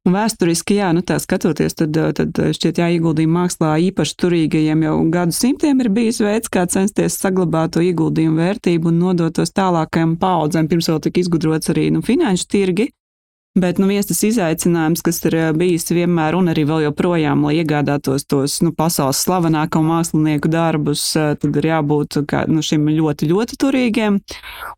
Un 0.06 0.14
vēsturiski, 0.16 0.78
jā, 0.82 0.92
nu 0.96 1.02
tā 1.06 1.18
skatoties, 1.22 1.78
tad, 1.80 1.98
tad 2.18 2.38
šķiet 2.54 2.82
jāieguldījumi 2.84 3.38
mākslā 3.40 3.74
īpaši 3.90 4.18
turīgajiem 4.22 4.86
jau 4.86 4.96
gadus 5.14 5.47
simtiem 5.48 5.80
ir 5.84 5.92
bijis 5.94 6.20
veids, 6.24 6.52
kā 6.52 6.66
censties 6.68 7.16
saglabāt 7.22 7.78
to 7.78 7.84
ieguldījumu 7.86 8.42
vērtību 8.42 8.92
un 8.92 9.02
nodot 9.06 9.36
tos 9.38 9.54
tālākajām 9.56 10.18
paudzēm. 10.20 10.68
Pirms 10.68 10.92
vēl 10.92 11.04
tika 11.06 11.24
izgudrots 11.24 11.72
arī 11.74 11.90
nu, 11.96 12.04
finanšu 12.04 12.48
tirgi. 12.52 12.92
Bet 13.58 13.80
nu, 13.82 13.88
viens 13.90 14.06
tas 14.06 14.20
izaicinājums, 14.22 15.02
kas 15.02 15.18
ir 15.26 15.36
bijis 15.58 15.88
vienmēr 15.90 16.36
un 16.38 16.52
arī 16.52 16.62
vēl 16.70 16.84
joprojām, 16.84 17.42
lai 17.48 17.56
iegādātos 17.58 18.28
tos 18.30 18.60
nu, 18.62 18.70
pasaules 18.76 19.18
slavenāko 19.26 19.82
mākslinieku 19.82 20.52
darbus, 20.54 21.02
tad 21.16 21.58
ir 21.58 21.70
jābūt 21.72 22.20
kā, 22.30 22.44
nu, 22.52 22.62
šim 22.62 22.86
ļoti, 22.92 23.32
ļoti 23.32 23.58
turīgiem. 23.64 24.20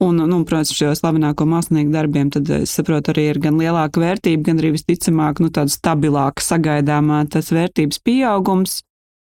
Un, 0.05 0.23
nu, 0.31 0.39
protams, 0.47 0.71
šajos 0.77 1.03
slavenāko 1.03 1.49
mākslinieku 1.49 1.91
darbiem, 1.91 2.31
tad 2.31 2.53
es 2.61 2.77
saprotu, 2.77 3.11
arī 3.11 3.27
ir 3.33 3.41
gan 3.43 3.59
lielāka 3.59 3.99
vērtība, 3.99 4.45
gan 4.47 4.63
arī 4.63 4.71
visticamāk, 4.77 5.43
nu, 5.43 5.51
tāda 5.51 5.75
stabilāka 5.75 6.45
sagaidāmā 6.45 7.25
tas 7.33 7.51
vērtības 7.51 7.99
pieaugums. 8.05 8.79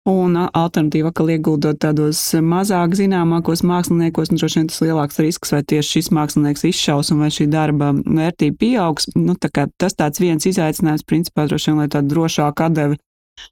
Un 0.10 0.34
alternatīva, 0.34 1.12
ka 1.14 1.28
ieguldot 1.30 1.78
tādos 1.78 2.18
mazāk 2.42 2.96
zināmākos 2.98 3.62
māksliniekos, 3.62 4.32
nu, 4.32 4.40
droši 4.42 4.58
vien 4.58 4.70
tas 4.72 4.82
lielāks 4.82 5.22
risks, 5.22 5.52
vai 5.54 5.62
tieši 5.62 6.00
šis 6.00 6.10
mākslinieks 6.18 6.66
izšaus 6.72 7.12
un 7.14 7.22
vai 7.22 7.30
šī 7.30 7.46
darba 7.54 7.92
vērtība 7.94 8.58
pieaugs. 8.64 9.12
Nu, 9.14 9.36
tā 9.38 9.68
tas 9.78 9.94
tāds 9.94 10.18
viens 10.24 10.48
izaicinājums, 10.50 11.06
principā, 11.06 11.46
droši 11.46 11.70
vien, 11.70 11.84
lai 11.84 11.90
tādu 11.94 12.16
drošāku 12.16 12.66
atdevi 12.66 12.98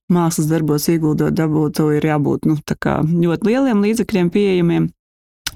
mākslas 0.10 0.50
darbos 0.50 0.90
ieguldot 0.90 1.38
dabūtu, 1.38 1.92
ir 2.00 2.10
jābūt 2.10 2.50
nu, 2.50 2.58
ļoti 2.66 3.46
lieliem 3.46 3.86
līdzekļiem 3.86 4.34
pieejamiem. 4.34 4.90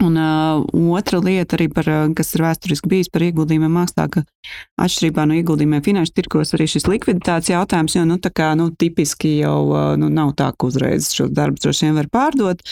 Un 0.02 0.18
uh, 0.18 0.64
otra 0.98 1.20
lieta, 1.22 1.58
par, 1.74 1.88
kas 2.18 2.34
ir 2.34 2.44
vēsturiski 2.44 2.90
bijis 2.90 3.12
par 3.14 3.26
ieguldījumiem 3.28 3.74
mākslā, 3.78 4.08
ka 4.10 4.24
atšķirībā 4.82 5.26
no 5.30 5.38
ieguldījumiem 5.38 5.84
finanšu 5.86 6.16
tirkos 6.18 6.54
arī 6.56 6.66
šis 6.72 6.88
likviditātes 6.90 7.52
jautājums, 7.54 7.96
jo 7.96 8.04
nu, 8.08 8.18
kā 8.18 8.50
nu, 8.58 8.70
tipiski 8.74 9.36
jau 9.44 9.94
nu, 10.00 10.10
nav 10.12 10.34
tā, 10.40 10.50
ka 10.58 10.68
uzreiz 10.68 11.12
šos 11.14 11.32
darbus 11.36 11.64
droši 11.64 11.88
vien 11.88 12.00
var 12.00 12.10
pārdot. 12.12 12.64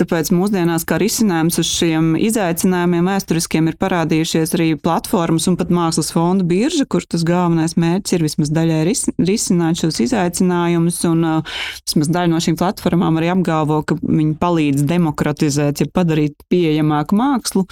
Tāpēc 0.00 0.32
mūsdienās 0.34 0.86
kā 0.88 0.98
risinājums 1.02 1.60
uz 1.60 1.68
šiem 1.68 2.14
izaicinājumiem 2.18 3.10
vēsturiskiem 3.12 3.70
ir 3.70 3.78
parādījušies 3.80 4.56
arī 4.58 4.70
platformas 4.80 5.46
un 5.50 5.58
pat 5.60 5.70
mākslas 5.74 6.10
fonda 6.14 6.46
birža, 6.48 6.88
kur 6.90 7.04
tas 7.06 7.26
galvenais 7.28 7.76
mērķis 7.80 8.16
ir 8.16 8.26
vismaz 8.26 8.52
daļai 8.56 8.80
risināt 9.28 9.84
šos 9.84 10.00
izaicinājumus. 10.06 11.02
Un 11.10 11.28
uh, 11.28 11.60
vismaz 11.84 12.10
daļa 12.10 12.32
no 12.32 12.42
šīm 12.42 12.58
platformām 12.60 13.20
arī 13.20 13.30
apgalvo, 13.34 13.82
ka 13.86 13.98
viņi 14.00 14.34
palīdz 14.40 14.88
demokratizēt, 14.90 15.84
ja 15.84 15.92
padarīt 15.94 16.40
pieejamu 16.50 16.69
pieejamāku 16.70 17.18
mākslu. 17.18 17.66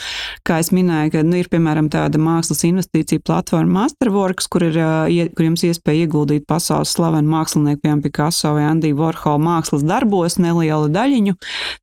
Kā 0.46 0.58
es 0.62 0.72
minēju, 0.74 1.14
ka 1.14 1.24
nu, 1.26 1.38
ir 1.38 1.48
piemēram 1.52 1.88
tāda 1.92 2.20
mākslas 2.20 2.64
investīcija 2.68 3.22
platforma 3.24 3.84
Masterworks, 3.84 4.48
kur, 4.50 4.66
ir, 4.66 5.30
kur 5.36 5.46
jums 5.46 5.64
iespēja 5.68 6.06
ieguldīt 6.06 6.46
pasaules 6.50 6.92
slavenu 6.96 7.30
mākslinieku, 7.32 7.82
piemēram, 7.84 8.02
Picasso 8.04 8.52
vai 8.56 8.66
Andy 8.68 8.92
Warhol 8.96 9.40
mākslas 9.42 9.84
darbos 9.86 10.38
nelielu 10.42 10.90
daļiņu. 10.94 11.36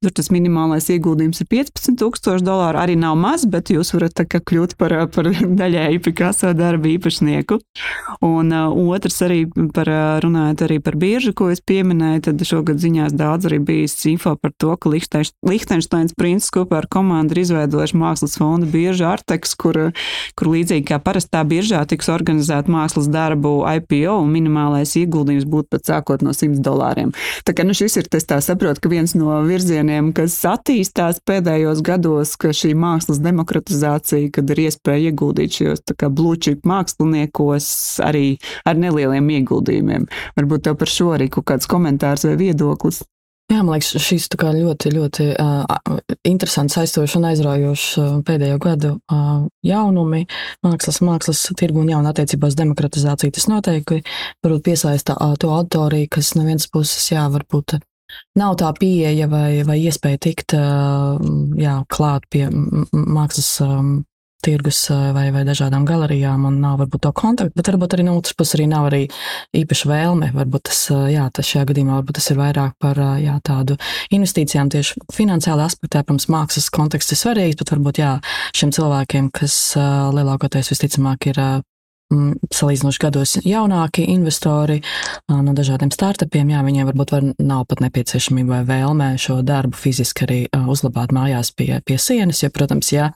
Tur 0.03 0.15
tas 0.15 0.31
minimālais 0.34 0.89
ieguldījums 0.93 1.41
ir 1.43 1.50
15,000 1.51 2.45
dolāru. 2.45 2.81
Arī 2.81 2.98
nav 3.00 3.17
maz, 3.19 3.45
bet 3.50 3.72
jūs 3.74 3.93
varat 3.95 4.24
kļūt 4.36 4.75
par, 4.79 4.98
par 5.13 5.31
daļēju 5.62 6.03
Picasso 6.05 6.51
darbu 6.57 6.95
īpašnieku. 6.95 7.60
Un 8.25 8.51
uh, 8.55 8.74
otrs 8.95 9.22
arī 9.25 9.43
par 9.75 9.89
runājot 10.24 10.65
arī 10.65 10.79
par 10.84 10.98
biežu, 11.00 11.34
ko 11.38 11.50
es 11.53 11.62
pieminēju, 11.65 12.25
tad 12.29 12.43
šogad 12.48 12.81
ziņās 12.81 13.15
daudz 13.15 13.50
arī 13.50 13.62
bijis 13.63 13.98
info 14.10 14.36
par 14.39 14.53
to, 14.62 14.74
ka 14.79 14.91
Lihtenšteins 14.91 16.15
princis 16.17 16.53
kopā 16.53 16.81
ar 16.81 16.89
komandu 16.91 17.04
komanda 17.05 17.35
ir 17.35 17.43
izveidojuši 17.43 17.97
mākslas 18.01 18.38
fondu 18.39 18.67
biežu 18.71 19.05
Arteks, 19.05 19.53
kur, 19.59 19.77
kur 20.35 20.50
līdzīgi 20.50 20.88
kā 20.89 20.97
parastā 21.03 21.43
biržā 21.45 21.83
tiks 21.85 22.09
organizēta 22.09 22.71
mākslas 22.71 23.07
darbu 23.12 23.62
IPO 23.77 24.17
un 24.24 24.31
minimālais 24.33 24.95
ieguldījums 24.97 25.45
būtu 25.50 25.69
pat 25.75 25.91
sākot 25.91 26.25
no 26.25 26.33
100 26.33 26.63
dolāriem. 26.65 27.13
Tā 27.45 27.53
kā 27.55 27.65
nu, 27.67 27.75
šis 27.77 28.00
ir 28.01 28.09
tas 28.09 28.25
tā 28.25 28.39
saprot, 28.41 28.81
ka 28.81 28.89
viens 28.89 29.13
no 29.17 29.38
virzieniem, 29.45 30.12
kas 30.17 30.38
attīstās 30.50 31.21
pēdējos 31.27 31.83
gados, 31.85 32.35
ka 32.41 32.53
šī 32.55 32.74
mākslas 32.79 33.21
demokratizācija, 33.24 34.33
kad 34.35 34.55
ir 34.55 34.65
iespēja 34.67 35.12
ieguldīt 35.12 35.59
šajos 35.59 35.85
chip 36.41 36.65
māksliniekos 36.67 37.67
arī 38.03 38.38
ar 38.65 38.79
nelieliem 38.79 39.29
ieguldījumiem. 39.39 40.07
Varbūt 40.39 40.67
tev 40.67 40.79
par 40.81 40.91
šo 40.91 41.13
arī 41.15 41.29
kaut 41.29 41.47
kāds 41.51 41.69
komentārs 41.69 42.25
vai 42.27 42.38
viedoklis. 42.39 43.03
Jā, 43.45 43.59
man 43.61 43.75
liekas, 43.75 43.91
šis 44.01 44.23
ļoti, 44.33 44.89
ļoti 44.89 45.25
uh, 45.37 45.99
interesants, 46.25 46.79
aizstošs 46.81 47.13
un 47.19 47.27
aizraujošs 47.29 47.83
uh, 48.01 48.15
pēdējo 48.25 48.57
gadu 48.63 48.89
uh, 48.97 49.43
jaunumi 49.61 50.23
mākslas, 50.65 50.97
mākslas 51.05 51.43
tirgu 51.59 51.83
un 51.83 51.91
jaunu 51.93 52.09
attiecībās 52.09 52.57
demokratizāciju. 52.57 53.35
Tas 53.37 53.45
noteikti 53.51 54.01
varbūt 54.41 54.65
piesaista 54.65 55.13
uh, 55.19 55.35
to 55.37 55.53
autoriju, 55.53 56.09
kas 56.17 56.33
no 56.33 56.47
vienas 56.47 56.65
puses, 56.73 57.05
jā, 57.11 57.27
varbūt 57.29 57.77
nav 58.41 58.57
tā 58.57 58.71
pieeja 58.79 59.29
vai, 59.29 59.61
vai 59.67 59.77
iespēja 59.83 60.23
tikt 60.25 60.57
uh, 60.57 61.21
jā, 61.61 61.77
klāt 61.85 62.25
pie 62.33 62.47
mākslas 62.49 63.51
um, 63.61 63.99
tirgus 64.45 64.79
vai, 64.89 65.27
vai 65.33 65.43
dažādām 65.47 65.85
galerijām 65.87 66.45
un 66.49 66.61
nav 66.63 66.79
varbūt 66.83 67.05
to 67.07 67.11
kontaktu, 67.17 67.55
bet 67.57 67.71
varbūt 67.73 67.97
arī 67.97 68.07
no 68.07 68.15
otras 68.19 68.37
puses 68.37 68.57
arī 68.59 68.69
nav 68.71 68.89
arī 68.91 69.01
īpaši 69.57 69.91
vēlme. 69.91 70.31
Varbūt 70.37 70.67
tas, 70.69 70.81
jā, 71.11 71.27
tas 71.33 71.49
šajā 71.49 71.67
gadījumā 71.71 71.99
varbūt 71.99 72.19
tas 72.19 72.31
ir 72.31 72.41
vairāk 72.41 72.75
par 72.81 73.01
jā, 73.21 73.35
tādu 73.45 73.79
investīcijām 74.15 74.71
tieši 74.73 75.05
finansiāli 75.13 75.65
aspektā. 75.65 76.05
Protams, 76.05 76.29
mākslas 76.31 76.71
konteksts 76.73 77.15
ir 77.15 77.21
svarīgs, 77.21 77.59
bet 77.61 77.73
varbūt 77.73 78.01
jā, 78.01 78.17
šiem 78.55 78.73
cilvēkiem, 78.75 79.31
kas 79.35 79.55
lielākoties 79.75 80.73
visticamāk 80.75 81.31
ir 81.33 81.41
salīdzinoši 82.53 83.01
gados 83.01 83.31
jaunāki 83.41 84.05
investori 84.13 84.77
no 85.29 85.53
dažādiem 85.57 85.89
startupiem. 85.93 86.51
Jā, 86.53 86.61
viņiem 86.65 86.89
varbūt 86.91 87.13
var, 87.15 87.25
nav 87.41 87.65
pat 87.71 87.81
nepieciešamība 87.81 88.59
vai 88.59 88.63
vēlme 88.69 89.07
šo 89.21 89.39
darbu 89.45 89.77
fiziski 89.79 90.27
arī 90.27 90.39
uzlabāt 90.53 91.15
mājās 91.15 91.51
pie, 91.57 91.73
pie 91.85 91.97
sienas. 91.97 92.43
Jo, 92.45 92.51
protams, 92.53 92.91
ja 92.93 93.09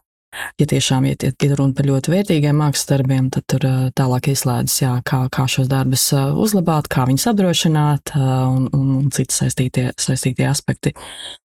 Ja 0.61 0.65
tiešām 0.69 1.07
iet, 1.09 1.23
iet, 1.25 1.41
iet 1.41 1.55
runa 1.57 1.73
par 1.73 1.87
ļoti 1.89 2.11
vērtīgiem 2.13 2.59
mākslas 2.61 2.85
darbiem, 2.91 3.31
tad 3.33 3.45
tur 3.49 3.63
tālāk 3.97 4.29
izslēdzas, 4.29 4.75
jā, 4.83 4.91
kā, 5.07 5.23
kā 5.33 5.45
šos 5.49 5.69
darbus 5.71 6.03
uzlabāt, 6.13 6.89
kā 6.91 7.07
viņus 7.09 7.25
apdrošināt 7.31 8.13
un, 8.19 8.67
un, 8.75 8.91
un 8.99 9.07
citi 9.15 9.33
saistītie, 9.33 9.87
saistītie 9.97 10.45
aspekti. 10.45 10.93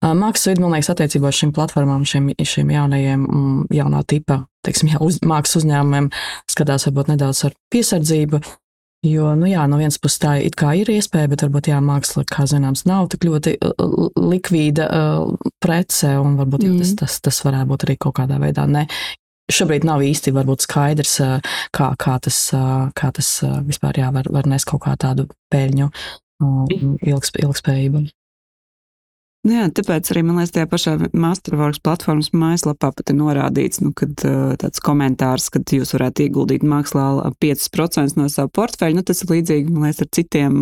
Mākslas 0.04 0.52
vidi, 0.52 0.62
man 0.62 0.76
liekas, 0.76 0.92
attiecībā 0.94 1.32
uz 1.32 1.40
šīm 1.40 1.50
platformām, 1.56 2.06
šiem, 2.06 2.30
šiem 2.38 2.70
jaunajiem, 2.76 3.26
jaunā 3.74 4.04
tipa, 4.06 4.44
teiksim, 4.66 4.92
jā, 4.94 5.02
uz, 5.02 5.18
mākslas 5.26 5.64
uzņēmumiem 5.64 6.12
skatās 6.54 6.86
varbūt 6.86 7.12
nedaudz 7.16 7.48
ar 7.50 7.58
piesardzību. 7.74 8.44
Jo, 9.06 9.30
nu 9.38 9.46
jā, 9.46 9.62
no 9.70 9.76
vienas 9.78 9.98
puses 10.02 10.18
tā 10.18 10.32
ir 10.74 10.88
iespēja, 10.90 11.30
bet 11.30 11.44
varbūt 11.44 11.68
jā, 11.70 11.78
māksla, 11.84 12.24
kā 12.26 12.48
zināms, 12.50 12.82
nav 12.88 13.06
tik 13.12 13.28
ļoti 13.28 13.54
likvīda 14.18 14.88
uh, 14.90 15.52
prece, 15.62 16.16
un 16.18 16.34
varbūt 16.40 16.66
mm. 16.66 16.80
tas, 16.82 16.94
tas, 16.98 17.18
tas 17.28 17.38
varētu 17.46 17.70
būt 17.70 17.86
arī 17.86 17.96
kaut 18.02 18.16
kādā 18.18 18.40
veidā 18.42 18.66
ne. 18.66 18.88
Šobrīd 19.48 19.86
nav 19.86 20.02
īsti 20.04 20.34
skaidrs, 20.60 21.14
kā, 21.72 21.92
kā 21.96 22.18
tas, 22.20 22.40
kā 22.92 23.12
tas 23.16 23.30
vispār 23.64 24.02
jā, 24.02 24.10
var, 24.12 24.26
var 24.34 24.50
nest 24.50 24.68
kaut 24.68 24.82
kā 24.84 24.92
tādu 24.98 25.28
peļņu 25.54 25.88
ilgs, 27.06 27.32
ilgspējību. 27.38 28.02
Nu 29.46 29.54
jā, 29.54 29.68
tāpēc 29.70 30.10
arī 30.12 30.24
man 30.26 30.40
liekas, 30.40 30.52
tajā 30.56 30.66
pašā 30.68 30.92
Masterworks 31.14 31.78
platformas 31.80 32.32
mājaslapā 32.34 32.90
pat 32.96 33.12
ir 33.12 33.16
norādīts, 33.20 33.80
nu, 33.84 33.92
kad 33.96 34.12
tāds 34.18 34.82
komentārs, 34.84 35.46
ka 35.54 35.62
jūs 35.62 35.94
varētu 35.94 36.26
ieguldīt 36.26 36.66
mākslā 36.66 37.06
5% 37.40 38.18
no 38.18 38.26
savu 38.32 38.50
portfeļu. 38.58 38.98
Nu, 38.98 39.06
tas 39.06 39.22
ir 39.22 39.32
līdzīgi, 39.36 39.70
man 39.70 39.86
liekas, 39.86 40.02
ar 40.04 40.10
citiem 40.18 40.58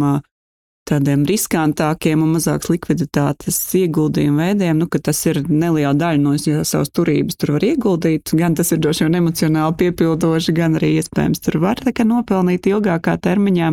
tādiem 0.86 1.24
riskantākiem 1.26 2.22
un 2.22 2.36
mazāks 2.36 2.70
likviditātes 2.70 3.58
ieguldījumu 3.80 4.44
veidiem, 4.44 4.78
nu, 4.78 4.86
ka 4.92 5.00
tas 5.08 5.24
ir 5.26 5.42
neliela 5.48 5.96
daļa 5.98 6.22
no 6.22 6.36
savas 6.38 6.92
turības, 6.94 7.40
tur 7.40 7.56
var 7.56 7.66
ieguldīt. 7.66 8.36
Gan 8.38 8.54
tas 8.58 8.70
ir 8.76 8.82
droši 8.84 9.08
vien 9.08 9.18
emocionāli 9.22 9.80
piepildoši, 9.82 10.54
gan 10.56 10.78
arī 10.78 10.94
iespējams 11.00 11.42
tur 11.42 11.58
var 11.64 11.82
nopelnīt 11.82 12.68
ilgākā 12.70 13.16
termiņā. 13.24 13.72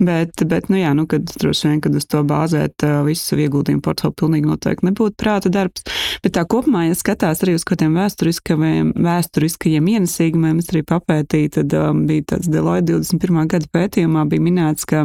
Bet, 0.00 0.40
bet 0.48 0.70
nu 0.72 0.78
jā, 0.80 0.94
nu, 0.96 1.04
kad 1.04 1.28
droši 1.28 1.66
vien, 1.68 1.80
kad 1.84 1.96
uz 1.98 2.06
to 2.08 2.22
bāzēt 2.24 2.80
uh, 2.86 3.02
visu 3.04 3.20
savu 3.20 3.42
ieguldījumu 3.44 3.82
portfeli, 3.84 4.14
pilnīgi 4.16 4.48
noteikti 4.48 4.86
nebūtu 4.88 5.18
prāta 5.20 5.50
darbs. 5.52 5.84
Bet 6.24 6.32
tā 6.38 6.46
kopumā, 6.48 6.86
ja 6.86 6.96
skatās 6.96 7.42
arī 7.44 7.58
uz 7.58 7.66
kādiem 7.68 7.98
vēsturiskajiem, 7.98 8.94
vēsturiskajiem 8.96 9.90
ienesīgumiem, 9.92 10.62
es 10.62 10.70
arī 10.72 10.80
papētīju, 10.88 11.50
tad 11.58 11.76
um, 11.76 12.00
bija 12.08 12.30
tāds 12.32 12.48
Deloitte 12.48 12.94
21. 12.94 13.50
gada 13.52 13.68
pētījumā 13.76 14.24
bija 14.30 14.46
minēts, 14.46 14.88
ka 14.88 15.02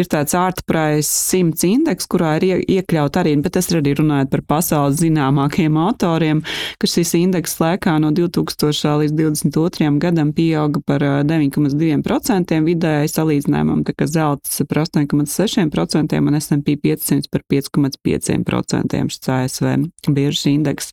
ir 0.00 0.08
tāds 0.08 0.36
ārtprais 0.40 1.10
simts 1.10 1.66
indeks, 1.68 2.08
kurā 2.08 2.38
ir 2.40 2.64
iekļaut 2.64 3.20
arī, 3.20 3.36
bet 3.44 3.58
tas 3.58 3.68
ir 3.68 3.82
arī 3.82 3.92
runājot 4.00 4.32
par 4.32 4.44
pasaules 4.54 5.02
zināmākiem 5.02 5.76
autoriem, 5.84 6.40
ka 6.80 6.88
šis 6.88 7.12
indeks 7.20 7.58
laikā 7.60 7.98
no 8.00 8.14
2000 8.16 8.96
līdz 9.04 9.18
2022. 9.20 9.92
gadam 10.00 10.32
pieauga 10.32 10.80
par 10.88 11.04
9,2% 11.28 12.64
vidēji 12.64 13.14
salīdzinājumam 13.18 13.84
tā 13.84 13.92
kā 13.92 14.08
zelts 14.14 14.62
par 14.70 14.84
8,6% 14.84 16.20
un 16.20 16.40
S&P 16.40 16.76
500 16.80 17.30
par 17.32 17.46
5,5% 17.52 19.06
šis 19.14 19.32
ASV 19.38 19.72
biežas 20.10 20.46
indeks. 20.50 20.92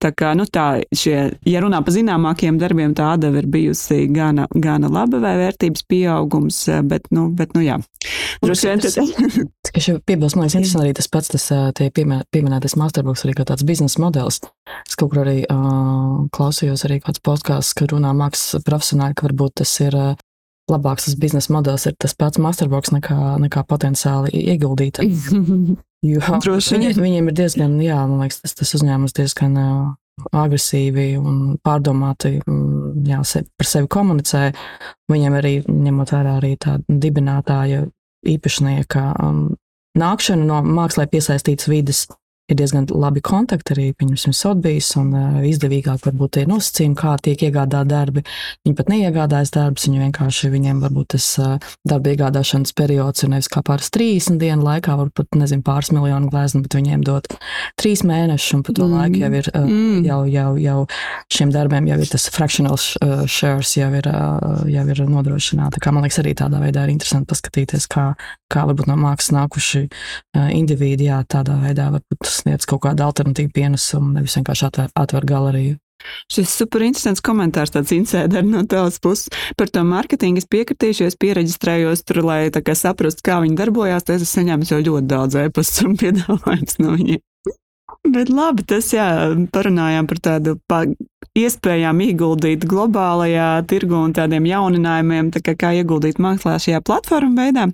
Tā 0.00 0.14
kā, 0.16 0.30
nu 0.32 0.46
tā, 0.48 0.80
šie, 0.96 1.16
ja 1.44 1.60
runā 1.60 1.82
par 1.84 1.92
zināmākiem 1.92 2.56
darbiem, 2.60 2.94
tā 2.96 3.10
atdeve 3.18 3.42
ir 3.42 3.48
bijusi 3.52 4.06
gana, 4.08 4.46
gana 4.56 4.88
laba 4.88 5.18
vai 5.20 5.34
vērtības 5.36 5.84
pieaugums, 5.92 6.62
bet, 6.88 7.10
nu, 7.12 7.26
bet, 7.36 7.52
nu 7.52 7.60
jā. 7.66 7.76
Droši 8.40 8.70
vien, 8.70 8.80
tas, 8.80 8.96
ka 9.68 9.82
šī 9.84 9.98
piebilst, 10.08 10.38
man 10.38 10.46
liekas, 10.46 10.56
interesanti 10.56 10.86
arī 10.86 10.96
tas 10.96 11.10
pats, 11.12 11.28
tas 11.34 11.44
tie 11.76 11.90
pieminētais 11.92 12.78
masterbox 12.80 13.26
arī 13.26 13.36
kā 13.36 13.44
tāds 13.50 13.66
biznesa 13.68 14.00
modelis. 14.00 14.40
Es 14.88 14.96
kaut 14.96 15.12
kur 15.12 15.20
arī 15.26 15.42
uh, 15.44 16.24
klausījos 16.32 16.86
arī 16.88 17.02
kāds 17.04 17.20
podkāsts, 17.20 17.76
ka 17.76 17.90
runā 17.92 18.14
mākslas 18.16 18.64
profesionāli, 18.64 19.18
ka 19.18 19.28
varbūt 19.28 19.60
tas 19.60 19.74
ir 19.84 20.00
uh, 20.00 20.16
labāks 20.70 21.08
tas 21.08 21.16
biznesa 21.20 21.52
modelis 21.54 21.86
ir 21.90 21.96
tas 22.00 22.14
pats 22.18 22.40
masterbox 22.42 22.94
nekā, 22.94 23.18
nekā 23.46 23.64
potenciāli 23.68 24.32
ieguldīt. 24.54 25.02
Jo 26.00 26.16
viņi, 26.40 26.94
viņiem 26.96 27.26
ir 27.28 27.34
diezgan, 27.36 27.74
jā, 27.84 27.98
man 28.08 28.22
liekas, 28.22 28.38
tas, 28.40 28.54
tas 28.56 28.70
uzņēmums 28.78 29.12
diezgan 29.18 29.58
agresīvi 30.32 31.10
un 31.20 31.58
pārdomāti 31.60 32.38
jā, 32.40 33.18
se, 33.28 33.42
par 33.60 33.68
sevi 33.68 33.90
komunicē. 33.92 34.46
Viņiem 35.12 35.36
arī, 35.36 35.52
ņemot 35.68 36.14
vērā 36.14 36.38
arī 36.38 36.54
tādu 36.60 36.96
dibinātāja 37.04 37.82
īpašnieka 38.32 39.04
um, 39.20 39.42
nākšanu 40.00 40.48
no 40.48 40.62
mākslā 40.64 41.04
piesaistītas 41.10 41.68
vidas, 41.68 42.02
ir 42.50 42.58
diezgan 42.58 42.88
labi 42.90 43.22
kontakti 43.24 43.74
arī 43.74 43.86
viņam 44.00 44.34
Sotbijs 44.34 44.90
un 44.98 45.12
uh, 45.14 45.38
izdevīgāk 45.46 46.02
varbūt 46.06 46.40
ir 46.42 46.48
nosacījumi, 46.50 46.96
kā 46.98 47.14
tiek 47.22 47.44
iegādāti 47.46 47.90
darbi. 47.90 48.22
Viņi 48.66 48.76
pat 48.78 48.90
neiegādājas 48.92 49.52
darbus, 49.54 49.86
viņi 49.88 50.02
vienkārši 50.04 50.50
viņiem 50.52 50.82
varbūt 50.84 51.12
tas 51.14 51.26
uh, 51.42 51.70
darba 51.88 52.14
iegādāšanas 52.14 52.74
periods 52.76 53.24
ir 53.24 53.32
nevis 53.34 53.50
kā 53.52 53.62
pāris 53.66 53.90
30 53.94 54.40
dienu 54.42 54.66
laikā, 54.66 54.96
varbūt 55.00 55.38
nezinu, 55.38 55.64
pāris 55.66 55.92
miljonu 55.94 56.30
gleznu, 56.32 56.62
bet 56.66 56.76
viņiem 56.78 57.04
dot 57.06 57.30
trīs 57.80 58.04
mēnešus 58.06 58.58
un 58.58 58.64
pa 58.66 58.74
to 58.76 58.86
mm. 58.86 58.96
laiku 58.98 59.22
jau 59.22 59.32
ir 59.40 59.50
uh, 59.52 59.68
mm. 59.68 60.02
jau, 60.08 60.20
jau, 60.34 60.50
jau 60.64 60.78
šiem 61.32 61.54
darbiem 61.54 61.90
jau 61.90 62.00
ir 62.02 62.10
tas 62.10 62.28
fractional 62.34 62.78
shares 62.80 63.74
jau 63.76 63.90
ir, 63.96 64.08
jau 64.74 64.84
ir 64.94 65.02
nodrošināta. 65.10 65.82
Kā 65.82 65.92
man 65.94 66.04
liekas, 66.04 66.20
arī 66.22 66.34
tādā 66.38 66.60
veidā 66.62 66.86
ir 66.86 66.94
interesanti 66.94 67.30
paskatīties, 67.30 67.86
kā, 67.90 68.10
kā 68.52 68.66
varbūt 68.68 68.90
no 68.90 68.96
mākslas 69.00 69.34
nākuši 69.36 69.86
individi, 70.56 71.08
jā, 71.10 71.20
tādā 71.30 71.56
veidā 71.62 71.90
varbūt 71.94 72.39
sniedz 72.40 72.66
kaut 72.68 72.84
kādu 72.86 73.06
alternatīvu 73.06 73.52
pienesumu, 73.54 74.16
nevis 74.16 74.36
vienkārši 74.38 74.66
atver, 74.70 74.90
atver 74.98 75.28
galeriju. 75.28 75.78
Šis 76.32 76.52
super 76.56 76.82
interesants 76.84 77.20
komentārs, 77.24 77.72
tāds 77.74 77.92
insēders 77.92 78.46
no 78.48 78.62
tavas 78.68 78.96
puses 79.02 79.28
par 79.58 79.68
to 79.72 79.82
mārketingu. 79.84 80.40
Es 80.40 80.48
piekritīšu, 80.48 81.08
es 81.10 81.18
pieregistrējos 81.20 82.04
tur, 82.08 82.22
lai 82.24 82.42
saprastu, 82.48 83.24
kā 83.26 83.40
viņi 83.44 83.58
darbojās. 83.58 84.06
Es 84.08 84.22
esmu 84.22 84.30
saņēmis 84.32 84.72
jau 84.72 84.80
ļoti 84.86 85.10
daudz 85.10 85.36
e-pastu 85.42 85.90
un 85.90 85.98
piedāvājumus 86.00 86.80
no 86.80 86.96
viņiem. 86.96 87.26
Bet 88.10 88.30
labi, 88.32 88.64
tas 88.64 88.88
jā, 88.94 89.06
parunājām 89.52 90.08
par 90.08 90.20
tādu 90.24 90.56
pa, 90.70 90.84
iespējām 91.38 92.00
ieguldīt 92.02 92.64
globālajā 92.68 93.62
tirgu 93.70 93.98
un 94.00 94.14
tādiem 94.16 94.46
jauninājumiem, 94.48 95.30
tā 95.34 95.42
kā, 95.44 95.54
kā 95.58 95.70
ieguldīt 95.78 96.18
mākslā 96.22 96.56
šajā 96.62 96.80
platformu 96.86 97.38
veidā. 97.38 97.66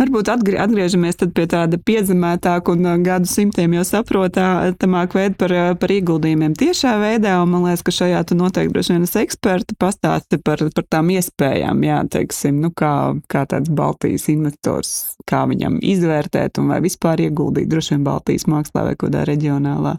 Varbūt 0.00 0.30
atgrie, 0.32 0.58
atgriežamies 0.62 1.20
pie 1.36 1.46
tāda 1.50 1.78
piezemētāka 1.78 2.74
un 2.74 2.86
uh, 2.86 2.96
gadu 3.02 3.30
simtiem 3.30 3.76
jau 3.78 3.84
saprotamāk 3.86 5.16
veida 5.16 5.38
par, 5.38 5.54
uh, 5.54 5.70
par 5.78 5.94
ieguldījumiem 5.94 6.56
tiešā 6.58 6.96
veidā, 7.02 7.36
un 7.42 7.52
man 7.52 7.66
liekas, 7.68 7.84
ka 7.86 7.94
šajā 7.94 8.24
tu 8.26 8.38
noteikti 8.38 8.74
droši 8.74 8.96
vien 8.96 9.06
esi 9.06 9.22
eksperti 9.22 9.78
pastāsti 9.78 10.40
par, 10.42 10.64
par 10.74 10.88
tām 10.90 11.12
iespējām, 11.14 11.84
jā, 11.86 12.00
teiksim, 12.16 12.58
nu 12.64 12.72
kā, 12.74 12.94
kā 13.30 13.44
tāds 13.50 13.70
Baltijas 13.70 14.26
investors, 14.32 14.94
kā 15.28 15.44
viņam 15.46 15.78
izvērtēt 15.84 16.58
un 16.62 16.72
vai 16.74 16.80
vispār 16.84 17.26
ieguldīt 17.28 17.70
droši 17.70 17.94
vien 17.94 18.08
Baltijas 18.08 18.48
mākslā 18.50 18.88
vai 18.90 18.98
kādā 18.98 19.22
reģionālā. 19.28 19.96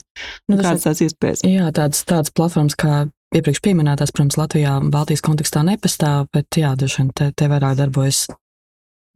Nu, 0.49 0.57
Kādas 0.57 0.87
tās 0.87 1.01
iespējas? 1.05 1.43
Jā, 1.45 1.69
tādas, 1.75 2.01
tādas 2.07 2.33
platformas 2.33 2.75
kā 2.79 2.86
iepriekš 3.35 3.61
minētās, 3.77 4.13
protams, 4.15 4.37
Latvijā, 4.39 4.77
Baltijas 4.91 5.23
kontekstā 5.25 5.63
nepastāv, 5.67 6.27
bet 6.33 6.59
jā, 6.59 6.73
dažs 6.79 6.99
vien 6.99 7.13
te, 7.15 7.31
te 7.35 7.49
vairāk 7.51 7.77
darbojas 7.79 8.25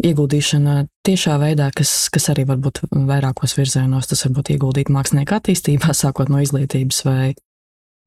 ieguldīšana 0.02 0.76
tiešā 1.06 1.38
veidā, 1.42 1.70
kas, 1.76 2.10
kas 2.14 2.30
arī 2.34 2.46
var 2.50 2.60
būt 2.62 2.84
vairākos 2.92 3.56
virzienos. 3.58 4.10
Tas 4.10 4.26
var 4.26 4.36
būt 4.40 4.54
ieguldīt 4.56 4.92
mākslinieku 4.94 5.38
attīstībā, 5.38 5.94
sākot 6.04 6.32
no 6.32 6.42
izglītības 6.44 7.04
vai 7.08 7.32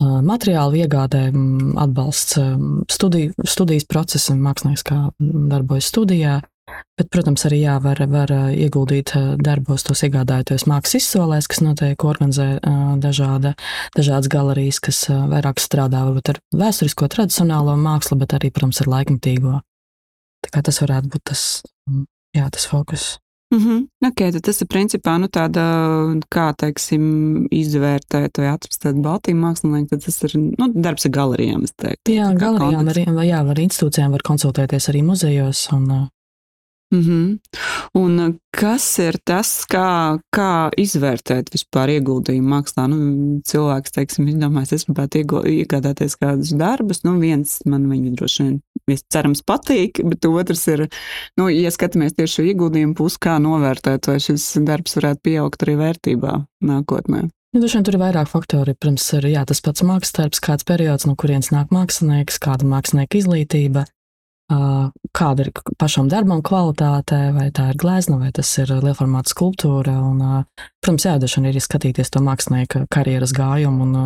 materiālu 0.02 0.80
iegādē, 0.83 1.28
atbalsts 1.80 2.38
studiju, 2.90 3.35
studijas 3.47 3.87
procesam, 3.88 4.42
mākslinieks 4.42 4.85
kā 4.87 4.99
darbojas 5.21 5.88
studijā. 5.92 6.40
Bet, 6.95 7.09
protams, 7.11 7.43
arī 7.49 7.59
jā, 7.64 7.75
var, 7.83 7.99
var 8.11 8.31
ieguldīt 8.54 9.11
darbos, 9.43 9.83
tos 9.83 10.04
iegādājoties 10.07 10.66
mākslas 10.71 11.00
izsolēs, 11.02 11.49
kas 11.50 11.62
noteikti 11.64 12.07
organizē 12.07 12.47
dažāda, 13.02 13.57
dažādas 13.97 14.31
galerijas, 14.31 14.78
kas 14.85 15.04
vairāk 15.11 15.62
strādā 15.62 16.04
varbūt 16.07 16.35
ar 16.35 16.40
vēsturisko, 16.54 17.11
tradicionālo 17.11 17.75
mākslu, 17.81 18.21
bet 18.23 18.37
arī, 18.38 18.52
protams, 18.54 18.85
ar 18.85 18.93
laikmatīgo. 18.95 19.59
Tā 20.45 20.54
kā 20.54 20.62
tas 20.62 20.78
varētu 20.85 21.11
būt 21.16 21.26
tas, 21.33 21.45
jā, 22.37 22.47
tas 22.54 22.71
fokus. 22.71 23.14
Mm 23.54 23.61
-hmm. 23.61 24.08
okay, 24.08 24.41
tas 24.41 24.60
ir 24.60 24.67
principā 24.67 25.19
nu, 25.19 25.26
tāda, 25.26 25.63
kā 26.34 26.52
teiksim, 26.56 27.47
izvērtēt 27.50 28.39
vai 28.39 28.49
atrast 28.49 28.87
Baltijas 29.02 29.39
mākslinieku. 29.39 30.00
Tas 30.04 30.23
ir 30.23 30.32
nu, 30.58 30.73
darbs 30.75 31.06
ar 31.06 31.10
galerijām. 31.10 31.65
Jā, 32.08 32.34
galerijām 32.34 32.89
arī, 32.89 33.04
jā, 33.28 33.41
ar 33.50 33.58
institūcijām 33.58 34.10
var 34.10 34.23
konsultēties 34.23 34.89
arī 34.89 35.02
muzejos. 35.02 35.69
Un, 35.73 36.08
Mm 36.95 37.00
-hmm. 37.00 37.39
Un 37.95 38.19
uh, 38.21 38.35
kas 38.50 38.99
ir 38.99 39.19
tas, 39.25 39.50
kā, 39.71 40.19
kā 40.37 40.71
izvērtēt 40.78 41.50
vispār 41.54 41.91
ieguldījumu 41.99 42.49
mākslā? 42.54 42.87
Nu, 42.91 43.41
cilvēks, 43.43 43.95
teiksim, 43.97 44.28
izdomājis, 44.30 44.73
es 44.73 44.87
gribētu 44.87 45.25
iegādāties 45.50 46.17
kādus 46.21 46.54
darbus. 46.59 47.02
Nu, 47.04 47.19
viens 47.19 47.59
man 47.67 47.89
viņa 47.91 48.15
droši 48.15 48.43
vien, 48.43 48.61
cerams, 49.11 49.43
patīk, 49.43 50.02
bet 50.04 50.25
otrs 50.25 50.67
ir, 50.69 50.89
nu, 51.37 51.49
ja 51.49 51.71
skatāmies 51.71 52.15
tieši 52.15 52.35
šo 52.35 52.43
ieguldījumu 52.43 52.95
pusi, 52.95 53.19
kā 53.21 53.39
novērtēt, 53.39 54.07
vai 54.07 54.21
šis 54.21 54.52
darbs 54.67 54.97
varētu 54.97 55.21
pieaugt 55.23 55.63
arī 55.63 55.76
vērtībā 55.76 56.45
nākotnē. 56.63 57.28
Nu, 57.54 57.61
Dažiem 57.63 57.85
tur 57.87 57.95
ir 57.95 58.00
vairāk 58.02 58.26
faktori. 58.26 58.75
Pirms 58.75 59.04
ir 59.15 59.28
jā, 59.30 59.45
tas 59.47 59.61
pats 59.63 59.83
mākslas 59.87 60.17
darbs, 60.17 60.41
kāds 60.43 60.67
periods, 60.67 61.07
no 61.07 61.15
kurienes 61.15 61.52
nāk 61.54 61.71
mākslinieks, 61.71 62.41
kāda 62.43 62.67
mākslinieka 62.67 63.21
izglītība, 63.21 63.85
kāda 64.49 65.47
ir 65.47 65.50
pašam 65.80 66.11
darbam 66.13 66.43
kvalitāte, 66.45 67.17
vai 67.37 67.49
tā 67.54 67.71
ir 67.73 67.78
glezna, 67.80 68.19
vai 68.21 68.33
tas 68.35 68.50
ir 68.61 68.73
lielformāta 68.75 69.33
skulptūra. 69.33 69.97
Un, 70.04 70.45
protams, 70.83 71.07
jādažana 71.09 71.50
ir 71.50 71.63
skatīties 71.65 72.13
to 72.13 72.21
mākslinieka 72.25 72.85
karjeras 72.93 73.33
gājumu 73.37 73.89
un 73.89 73.97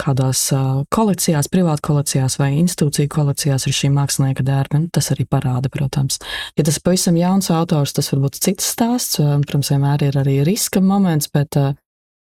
kādās 0.00 0.46
kolekcijās, 0.94 1.50
privātu 1.52 1.84
kolekcijās 1.90 2.38
vai 2.40 2.54
institūciju 2.56 3.10
kolekcijās 3.12 3.66
ir 3.68 3.76
šī 3.76 3.90
mākslinieka 3.92 4.44
darbi. 4.46 4.80
Nu, 4.84 4.88
tas 4.92 5.10
arī 5.14 5.26
parāda, 5.28 5.70
protams. 5.72 6.18
Ja 6.56 6.64
tas 6.64 6.80
ir 6.80 6.86
pavisam 6.86 7.18
jauns 7.20 7.50
autors, 7.52 7.92
tas 7.96 8.10
var 8.14 8.24
būt 8.24 8.40
cits 8.40 8.72
stāsts. 8.74 9.20
Protams, 9.20 9.70
vienmēr 9.74 10.08
ir 10.08 10.18
arī 10.22 10.40
riska 10.48 10.80
moments, 10.80 11.28
bet 11.32 11.58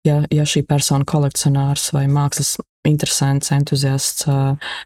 ja, 0.06 0.22
ja 0.30 0.46
šī 0.46 0.64
persona 0.68 1.04
kolekcionārs 1.08 1.90
vai 1.96 2.06
mākslas 2.06 2.56
interesants, 2.88 3.50
entuziasts, 3.54 4.26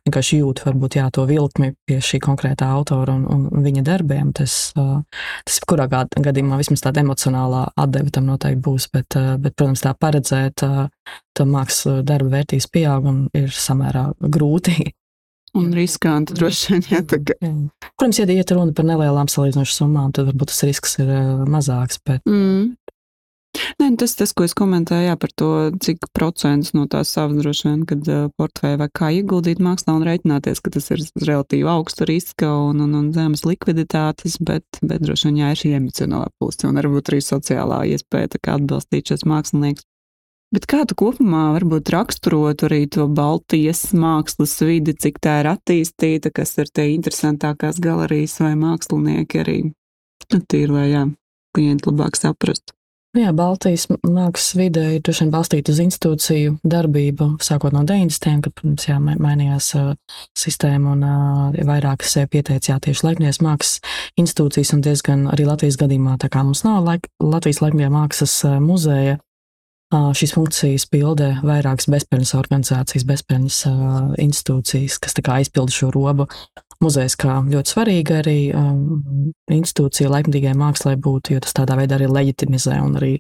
vienkārši 0.07 0.41
jūt 0.41 0.63
varbūt 0.67 0.99
jā, 0.99 1.07
to 1.15 1.25
vilkmi 1.29 1.73
pie 1.89 1.99
šī 2.05 2.21
konkrētā 2.25 2.69
autora 2.77 3.17
un, 3.19 3.25
un 3.29 3.65
viņa 3.65 3.85
darbiem. 3.87 4.33
Tas, 4.37 4.57
tas 4.75 5.59
kurā 5.69 5.89
gadījumā 5.89 6.61
vismaz 6.61 6.85
tāda 6.85 7.03
emocionālā 7.05 7.67
atdeve 7.79 8.15
tam 8.15 8.29
noteikti 8.31 8.63
būs, 8.65 8.89
bet, 8.95 9.19
bet 9.43 9.57
protams, 9.59 9.85
tā 9.85 9.95
paredzēt 9.99 10.65
to 10.65 11.49
mākslas 11.49 12.05
darba 12.07 12.39
vērtības 12.39 12.71
pieaugumu 12.75 13.29
ir 13.39 13.53
samērā 13.55 14.09
grūti. 14.21 14.79
Un 15.59 15.71
riskanti 15.75 16.35
droši 16.37 16.75
vien. 16.75 16.83
Jā, 16.93 17.01
tā, 17.09 17.19
ka... 17.25 17.35
Protams, 17.97 18.19
ja 18.21 18.27
iet 18.29 18.53
runa 18.53 18.75
par 18.77 18.87
nelielām 18.87 19.31
salīdzinošām 19.33 19.79
summām, 19.81 20.13
tad 20.15 20.29
varbūt 20.29 20.53
tas 20.53 20.61
risks 20.69 20.99
ir 21.01 21.09
mazāks. 21.49 22.03
Bet... 22.05 22.21
Mm. 22.29 22.77
Nē, 23.79 23.91
nu, 23.91 23.97
tas, 24.01 24.15
tas, 24.19 24.33
ko 24.37 24.47
es 24.47 24.55
komentēju 24.59 25.09
jā, 25.09 25.17
par 25.21 25.33
to, 25.39 25.51
cik 25.85 26.09
procents 26.17 26.73
no 26.77 26.87
tās 26.91 27.13
savas 27.15 27.39
droši 27.41 27.69
vien, 27.69 27.85
kad 27.89 28.09
portfeļa 28.39 28.81
vai 28.83 28.89
kā 29.01 29.11
ieguldīt 29.19 29.63
mākslā 29.65 29.97
un 29.99 30.07
reiķināties, 30.09 30.63
ka 30.65 30.73
tas 30.75 30.91
ir 30.95 31.05
relatīvi 31.25 31.69
augsta 31.71 32.09
riska 32.09 32.51
un, 32.69 32.83
un, 32.87 32.97
un 32.99 33.13
zemes 33.17 33.45
likviditātes, 33.49 34.39
bet, 34.41 34.67
bet 34.83 35.05
droši 35.05 35.31
vien 35.31 35.43
jā, 35.43 35.53
ir 35.53 35.63
šī 35.63 35.75
emocionālā 35.81 36.33
puse 36.41 36.69
un 36.69 36.81
varbūt 36.81 37.13
arī 37.13 37.23
sociālā 37.25 37.85
iespēja 37.95 38.33
atbalstīt 38.59 39.13
šos 39.13 39.27
māksliniekus. 39.29 39.87
Bet 40.49 40.65
kā 40.65 40.87
tu 40.89 40.97
kopumā 40.97 41.51
varbūt 41.59 41.91
raksturotu 41.93 42.71
arī 42.71 42.87
to 42.89 43.05
Baltijas 43.13 43.91
mākslas 43.93 44.55
vidi, 44.65 44.95
cik 44.97 45.21
tā 45.21 45.43
ir 45.43 45.51
attīstīta, 45.51 46.33
kas 46.33 46.55
ir 46.57 46.73
tie 46.73 46.87
interesantākās 46.95 47.83
galerijas 47.85 48.39
vai 48.41 48.55
mākslinieki 48.57 49.43
arī? 49.45 49.59
Nu, 50.33 50.41
tīri, 50.41 50.73
lai 50.73 50.87
jā, 50.89 51.05
klienti 51.53 51.91
labāk 51.91 52.17
saprastu. 52.17 52.78
Nu 53.19 53.25
jā, 53.25 53.33
Baltijas 53.35 53.89
mākslas 54.07 54.53
vide 54.55 54.83
ir 54.95 55.01
droši 55.03 55.25
vien 55.25 55.31
balstīta 55.33 55.73
uz 55.75 55.81
institūciju 55.83 56.53
darbību, 56.63 57.27
sākot 57.43 57.75
no 57.75 57.81
90. 57.83 58.45
kad, 58.45 58.55
protams, 58.55 58.85
jā, 58.87 58.99
mainījās 59.03 59.73
uh, 59.75 59.89
sistēma 60.39 60.93
un 60.95 61.03
uh, 61.03 61.57
vairāk 61.67 62.07
sev 62.07 62.29
pieteicā 62.31 62.77
tieši 62.85 63.03
laiknieks 63.09 63.41
mākslas 63.43 63.81
institūcijas 64.23 64.71
un 64.77 64.85
diezgan 64.87 65.27
arī 65.33 65.49
Latvijas 65.49 65.81
gadījumā, 65.83 66.15
tā 66.23 66.31
kā 66.31 66.45
mums 66.47 66.63
nav 66.63 66.87
laik, 66.87 67.11
Latvijas 67.19 67.59
laiknieks 67.65 67.97
mākslas 67.97 68.37
uh, 68.47 68.61
muzeja, 68.63 69.19
šīs 69.91 70.37
funkcijas 70.37 70.87
pildē 70.93 71.33
vairākas 71.43 71.91
bezpēļņas 71.91 72.37
organizācijas, 72.39 73.09
bezpēļņas 73.09 73.61
uh, 73.73 74.01
institūcijas, 74.29 75.03
kas 75.03 75.19
aizpilda 75.19 75.75
šo 75.75 75.91
robu 75.91 76.31
muzejs 76.85 77.17
kā 77.19 77.41
ļoti 77.49 77.75
svarīga 77.75 78.21
arī 78.23 78.39
um, 78.55 79.33
institūcija 79.51 80.13
laikmatīgai 80.13 80.55
mākslai 80.59 80.95
būtu, 81.01 81.35
jo 81.35 81.43
tas 81.45 81.57
tādā 81.57 81.79
veidā 81.81 81.99
arī 81.99 82.11
leģitimizē 82.13 82.79
un 82.85 82.97
arī 83.01 83.17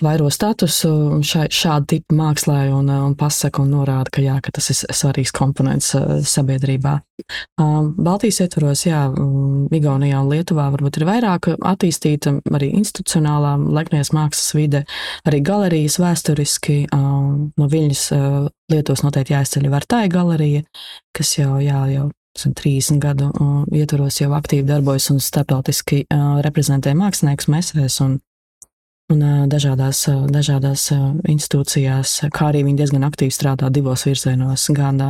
vairo 0.00 0.30
statusu 0.32 1.20
šai, 1.26 1.46
šāda 1.52 1.88
tipa 1.92 2.16
mākslā 2.16 2.62
un, 2.74 2.88
un 2.88 3.14
pasaka 3.18 3.62
un 3.62 3.72
norāda, 3.74 4.10
ka, 4.14 4.22
jā, 4.24 4.38
ka 4.40 4.52
tas 4.56 4.70
ir 4.72 4.78
svarīgs 4.96 5.32
komponents 5.36 5.92
sabiedrībā. 6.28 6.96
Baltijas 7.60 8.40
ietvaros, 8.46 8.86
jā, 8.86 9.02
Igaunijā 9.76 10.22
un 10.22 10.30
Lietuvā 10.32 10.70
varbūt 10.72 11.00
ir 11.00 11.06
vairāk 11.08 11.50
attīstīta 11.56 12.38
arī 12.56 12.70
institucionālā 12.80 13.56
leknijas 13.76 14.12
mākslas 14.16 14.54
vide, 14.56 14.84
arī 15.28 15.42
galerijas 15.44 15.98
vēsturiski. 16.00 16.78
No 16.94 17.68
Viļņas 17.74 18.06
Lietuvas 18.72 19.04
noteikti 19.04 19.36
jāizceļ 19.36 19.68
Vērtāja 19.74 20.12
galerija, 20.16 20.64
kas 21.16 21.36
jau, 21.36 21.58
jā, 21.60 21.84
jau 21.92 22.08
30 22.38 23.00
gadu 23.02 23.30
ietvaros 23.74 24.20
jau 24.20 24.30
aktīvi 24.36 24.66
darbojas 24.68 25.10
un 25.10 25.20
starptautiski 25.22 26.04
reprezentē 26.44 26.94
māksliniekus 26.96 27.50
mesēs 27.50 28.00
un 28.04 28.18
un 29.10 29.22
dažādās, 29.50 30.04
dažādās 30.30 30.84
institūcijās, 31.30 32.12
kā 32.34 32.50
arī 32.50 32.62
viņi 32.66 32.78
diezgan 32.78 33.06
aktīvi 33.08 33.34
strādā 33.34 33.70
divos 33.72 34.06
virzienos. 34.06 34.68
Gan 34.76 35.00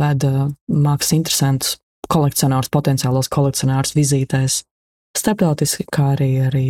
veda 0.00 0.48
mākslas 0.66 1.14
interesantus 1.14 1.76
kolekcionārus, 2.10 2.72
potenciālos 2.74 3.30
kolekcionārus 3.30 3.94
vizītēs 3.94 4.62
starptautiski, 5.18 5.86
kā 5.92 6.12
arī, 6.16 6.30
arī 6.48 6.64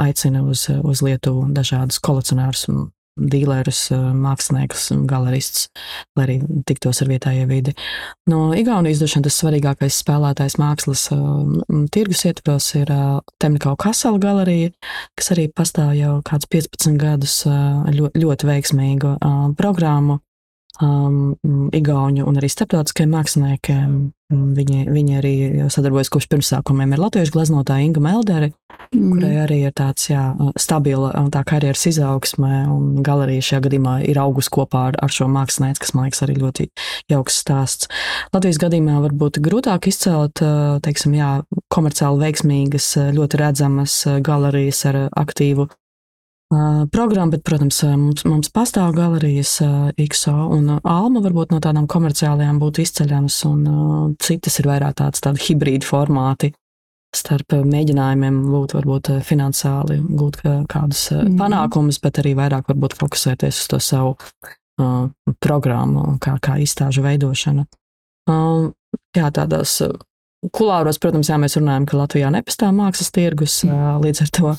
aicina 0.00 0.42
uz, 0.44 0.66
uz 0.70 1.04
Lietuvu 1.04 1.50
dažādus 1.56 2.00
kolekcionārus 2.04 2.66
dīlerus, 3.18 3.80
eh, 3.94 4.04
māksliniekus, 4.16 4.90
galeristus, 5.08 5.68
lai 6.16 6.26
arī 6.26 6.36
tiktos 6.66 7.02
ar 7.02 7.10
vietējo 7.10 7.48
vidi. 7.48 7.74
No 8.30 8.52
Igaunijas 8.56 9.00
droši 9.02 9.18
vien 9.18 9.26
tas 9.26 9.38
svarīgākais 9.40 9.98
spēlētājs 10.02 10.56
mākslas 10.60 11.06
uh, 11.14 11.86
tirgus 11.92 12.24
ietvaros 12.28 12.74
ir 12.78 12.90
uh, 12.94 13.20
Temnikau 13.42 13.76
Kasela 13.80 14.20
galerija, 14.22 14.70
kas 15.18 15.32
arī 15.34 15.48
pastāv 15.52 15.94
jau 15.98 16.16
kādus 16.26 16.50
15 16.50 16.98
gadus 17.00 17.36
ļoti, 17.46 18.22
ļoti 18.22 18.50
veiksmīgu 18.50 19.16
programmu 19.58 20.20
um, 20.82 21.70
Igaunu 21.74 22.26
un 22.28 22.40
arī 22.40 22.50
starptautiskiem 22.50 23.12
māksliniekiem. 23.14 24.00
Viņi, 24.30 24.84
viņi 24.86 25.16
arī 25.18 25.34
sadarbojas 25.74 26.10
kopš 26.14 26.28
pirmsākumiem 26.30 26.92
ar 26.94 27.00
latviešu 27.02 27.32
gleznotāju 27.34 27.88
Ingu 27.88 28.02
Melderi, 28.04 28.52
mm. 28.94 29.08
kurai 29.16 29.30
arī 29.42 29.56
ir 29.66 29.72
tāds 29.74 30.06
jā, 30.06 30.22
stabila 30.54 31.10
tā 31.34 31.42
karjeras 31.48 31.82
izaugsme, 31.90 32.60
un 32.70 33.00
galerija 33.02 33.42
šajā 33.48 33.64
gadījumā 33.64 33.96
ir 34.06 34.20
augus 34.22 34.46
kopā 34.54 34.84
ar, 34.92 35.00
ar 35.02 35.10
šo 35.10 35.26
mākslinieci, 35.34 35.82
kas 35.82 35.92
man 35.96 36.06
liekas 36.06 36.22
arī 36.28 36.38
ļoti 36.44 36.68
jauks 37.10 37.40
stāsts. 37.42 37.90
Latvijas 38.30 38.62
gadījumā 38.62 39.00
varbūt 39.08 39.42
grūtāk 39.42 39.90
izcelt, 39.90 40.44
teiksim, 40.86 41.18
jā, 41.18 41.32
komerciāli 41.74 42.22
veiksmīgas, 42.28 42.92
ļoti 43.18 43.42
redzamas 43.42 43.98
galerijas 44.22 44.84
ar 44.92 45.02
aktīvu 45.10 45.66
programma, 46.90 47.30
bet, 47.36 47.44
protams, 47.46 47.82
mums, 47.94 48.24
mums 48.26 48.50
pastāv 48.50 48.94
galerijas 48.96 49.58
XO 49.94 50.48
un 50.56 50.72
Alma 50.82 51.22
varbūt 51.22 51.54
no 51.54 51.60
tādām 51.62 51.86
komerciālajām 51.90 52.58
būtu 52.62 52.82
izceļamas, 52.82 53.36
un 53.46 54.16
citas 54.18 54.58
ir 54.58 54.70
vairāk 54.70 54.98
tāds 54.98 55.22
tādi 55.22 55.44
hibrīdi 55.46 55.86
formāti 55.86 56.50
starp 57.16 57.56
mēģinājumiem 57.66 58.38
būt 58.52 58.74
varbūt 58.76 59.10
finansiāli, 59.26 59.98
gūt 60.18 60.40
kādus 60.70 61.08
mm. 61.14 61.36
panākumus, 61.40 61.98
bet 62.02 62.20
arī 62.22 62.36
vairāk 62.38 62.70
varbūt 62.70 62.94
fokusēties 63.00 63.64
uz 63.64 63.70
to 63.72 63.80
savu 63.82 64.14
uh, 64.14 65.08
programmu, 65.42 66.16
kā, 66.22 66.36
kā 66.42 66.60
izstāžu 66.62 67.04
veidošana. 67.06 67.66
Uh, 68.30 68.70
jā, 69.16 69.30
tādās 69.34 69.80
kulāros, 70.54 71.00
protams, 71.02 71.32
jā, 71.32 71.38
mēs 71.42 71.58
runājam, 71.58 71.88
ka 71.90 71.98
Latvijā 71.98 72.30
nepastāv 72.32 72.76
mākslas 72.78 73.10
tirgus, 73.14 73.60
uh, 73.66 73.96
līdz 74.02 74.24
ar 74.26 74.34
to 74.38 74.54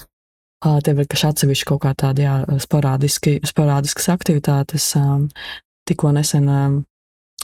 Tev 0.61 1.01
ir 1.01 1.09
kas 1.09 1.23
atsevišķi 1.31 1.65
kaut 1.71 1.81
kā 1.85 1.95
tādi 1.97 2.27
jā, 2.27 2.37
sporādiski, 2.61 3.39
sporādiskas 3.49 4.11
aktivitātes. 4.13 4.91
Tikko 5.89 6.11
nesen 6.13 6.49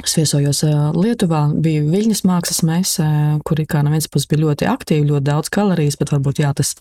es 0.03 0.13
viesojos 0.17 0.62
Lietuvā, 0.93 1.47
bija 1.58 1.86
Viļņas 1.88 2.21
mākslas 2.30 2.62
mēsē, 2.67 3.08
kur 3.47 3.63
kā 3.65 3.82
no 3.82 3.93
vienas 3.93 4.10
puses 4.12 4.30
bija 4.30 4.43
ļoti 4.45 4.69
aktīvi, 4.69 5.10
ļoti 5.10 5.30
daudz 5.32 5.49
kalorijas, 5.53 5.97
bet 5.97 6.13
varbūt 6.13 6.43
jā, 6.43 6.51
tas, 6.58 6.75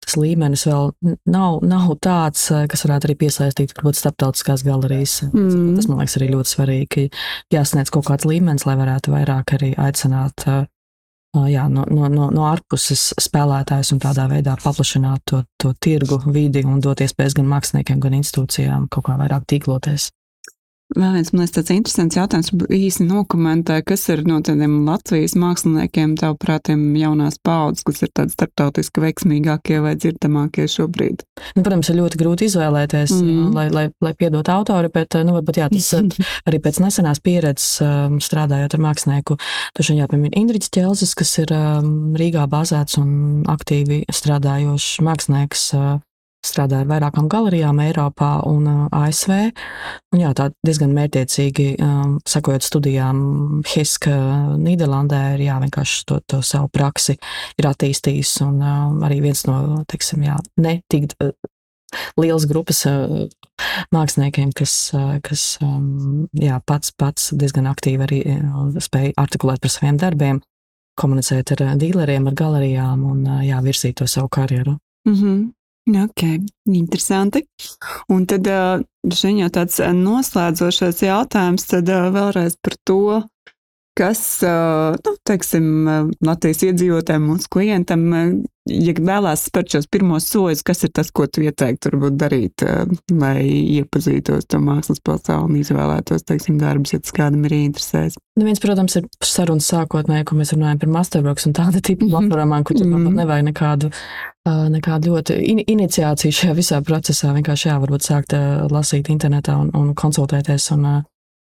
tas 0.00 0.16
līmenis 0.16 0.64
vēl 0.70 0.94
nav, 1.28 1.60
nav 1.60 1.92
tāds, 2.00 2.48
kas 2.48 2.86
varētu 2.86 3.10
arī 3.10 3.18
piesaistīt 3.26 3.76
varbūt 3.76 4.00
starptautiskās 4.00 4.64
galerijas. 4.64 5.20
Mm. 5.28 5.74
Tas 5.76 5.90
man 5.90 6.00
liekas 6.00 6.16
arī 6.16 6.32
ļoti 6.32 6.54
svarīgi, 6.56 7.08
jāsniedz 7.52 7.92
kaut 7.92 8.08
kāds 8.08 8.28
līmenis, 8.28 8.64
lai 8.64 8.80
varētu 8.80 9.12
vairāk 9.12 9.58
arī 9.58 9.74
aicināt 9.76 10.48
jā, 11.48 11.64
no, 11.72 11.86
no, 11.88 12.08
no, 12.12 12.28
no 12.34 12.44
ārpuses 12.44 13.12
spēlētājs 13.20 13.94
un 13.94 14.00
tādā 14.02 14.26
veidā 14.28 14.56
paplašināt 14.60 15.22
to, 15.30 15.42
to 15.56 15.72
tirgu, 15.80 16.20
vidi 16.32 16.60
un 16.68 16.82
dot 16.84 17.00
iespējas 17.00 17.38
gan 17.38 17.48
māksliniekiem, 17.48 18.02
gan 18.02 18.18
institūcijām 18.18 18.90
kaut 18.92 19.06
kā 19.08 19.16
vairāk 19.20 19.46
tīkloties. 19.48 20.10
Vēl 20.92 21.14
viens, 21.16 21.30
man 21.32 21.42
liekas, 21.42 21.54
tāds 21.56 21.72
interesants 21.72 22.16
jautājums, 22.18 22.50
īsi 22.72 23.06
nokomentē, 23.06 23.78
kas 23.86 24.04
ir 24.12 24.22
no 24.28 24.40
tādiem 24.44 24.82
Latvijas 24.86 25.34
māksliniekiem, 25.38 26.16
tavuprāt, 26.20 26.68
jaunās 26.72 27.38
paudzes, 27.44 27.86
kas 27.86 28.02
ir 28.04 28.12
tādi 28.12 28.34
starptautiski 28.34 29.04
veiksmīgākie 29.04 29.80
vai 29.84 29.94
dzirdamākie 29.96 30.66
šobrīd? 30.70 31.24
Nu, 31.56 31.64
protams, 31.64 31.88
ir 31.92 31.98
ļoti 32.00 32.20
grūti 32.20 32.48
izvēlēties, 32.50 33.14
mm. 33.16 33.48
lai, 33.56 33.66
lai, 33.72 33.86
lai 34.04 34.12
piedot 34.18 34.52
autori, 34.52 34.92
bet, 34.92 35.16
nu, 35.24 35.36
varbūt 35.38 35.62
jā, 35.62 35.70
tas 35.72 35.90
arī 36.48 36.62
pēc 36.62 36.82
nesenās 36.84 37.22
pieredzes 37.24 37.80
strādājot 38.28 38.76
ar 38.76 38.86
mākslinieku, 38.90 39.38
taču 39.78 39.96
jāpiemina 39.96 40.36
Indriķis 40.42 40.72
Ķelzis, 40.76 41.16
kas 41.18 41.36
ir 41.42 41.52
Rīgā 42.20 42.46
bāzēts 42.52 43.00
un 43.00 43.44
aktīvi 43.48 44.04
strādājošs 44.12 45.00
mākslinieks 45.06 45.68
strādāju 46.46 46.84
ar 46.84 46.90
vairākām 46.90 47.28
galerijām 47.30 47.80
Eiropā 47.84 48.32
un 48.48 48.66
ASV. 48.90 49.32
Un 50.12 50.22
jā, 50.22 50.32
tā 50.36 50.48
diezgan 50.66 50.92
mērķiecīgi 50.96 51.68
um, 51.82 52.16
sakojot 52.28 52.66
studijām, 52.66 53.22
Hiska 53.68 54.14
Nīderlandē 54.58 55.22
ir 55.36 55.46
jā, 55.46 55.60
vienkārši 55.62 56.04
to, 56.10 56.18
to 56.26 56.42
savu 56.46 56.70
praksi 56.74 57.16
ir 57.60 57.70
attīstījis. 57.70 58.34
Un 58.48 58.58
um, 58.58 59.00
arī 59.06 59.22
viens 59.24 59.44
no, 59.48 59.84
teiksim, 59.90 60.26
jā, 60.26 60.36
ne 60.62 60.80
tik 60.90 61.14
uh, 61.22 61.30
liels 62.20 62.48
grupas 62.50 62.82
uh, 62.90 63.24
māksliniekiem, 63.94 64.50
kas, 64.56 64.76
uh, 64.98 65.16
kas 65.24 65.46
um, 65.62 66.26
jā, 66.34 66.58
pats, 66.66 66.94
pats 66.98 67.30
diezgan 67.38 67.70
aktīvi 67.70 68.08
arī 68.08 68.22
spēja 68.82 69.14
artikulēt 69.22 69.62
par 69.62 69.72
saviem 69.72 70.00
darbiem, 70.00 70.42
komunicēt 70.98 71.54
ar 71.54 71.66
dīleriem, 71.78 72.26
ar 72.28 72.36
galerijām 72.36 73.06
un 73.08 73.26
jā, 73.46 73.62
virzīt 73.64 74.00
to 74.02 74.10
savu 74.10 74.28
karjeru. 74.32 74.80
Mm 75.06 75.14
-hmm. 75.14 75.42
Ok, 75.90 76.22
interesanti. 76.70 77.42
Un 78.14 78.22
tad 78.30 78.46
šeit 79.18 79.40
jau 79.40 79.48
tāds 79.50 79.80
noslēdzošais 79.82 81.02
jautājums, 81.02 81.66
tad 81.66 81.90
vēlreiz 81.90 82.54
par 82.62 82.76
to, 82.86 83.00
kas, 83.98 84.40
nu, 85.04 85.12
teiksim, 85.28 85.66
Latvijas 86.24 86.62
iedzīvotājiem, 86.66 87.28
mūsu 87.28 87.50
klientam, 87.52 88.06
ja 88.68 88.94
vēlās 88.96 89.46
spērt 89.48 89.74
šos 89.74 89.88
pirmos 89.92 90.28
soļus, 90.30 90.62
kas 90.66 90.84
ir 90.86 90.92
tas, 90.96 91.10
ko 91.14 91.26
tu 91.26 91.44
ieteiktu 91.44 91.90
varbūt 91.90 92.16
darīt, 92.20 92.64
lai 93.10 93.44
iepazītos 93.78 94.48
to 94.48 94.62
mākslas 94.62 95.02
pasauli 95.04 95.50
un 95.50 95.60
izvēlētos, 95.60 96.24
teiksim, 96.28 96.58
darbus, 96.62 96.94
ja 96.94 97.02
tas 97.02 97.14
kādam 97.16 97.44
ir 97.48 97.56
interesēs? 97.58 98.16
Nu, 98.38 98.46
viens, 98.48 98.62
protams, 98.62 98.96
ir 98.96 99.08
sarunas 99.26 99.68
sākotnēji, 99.72 100.26
ko 100.28 100.40
mēs 100.40 100.54
runājam 100.56 100.82
par 100.82 100.92
masterworks 100.96 101.48
un 101.50 101.56
tāda 101.58 101.82
tipa 101.84 102.06
mhm. 102.06 102.12
platformām, 102.14 102.64
kur 102.64 102.80
mm 102.80 102.96
-hmm. 102.96 103.20
nevajag 103.20 103.48
nekādu, 103.50 103.92
nekādu 104.76 105.12
ļoti 105.12 105.38
in 105.52 105.62
iniciāciju 105.66 106.38
šajā 106.40 106.54
visā 106.56 106.82
procesā. 106.82 107.34
Vienkārši 107.36 107.68
jā, 107.68 107.78
varbūt 107.82 108.08
sākt 108.08 108.34
lasīt 108.70 109.10
internetā 109.12 109.58
un, 109.60 109.70
un 109.74 109.94
konsultēties 109.94 110.70
un 110.72 111.02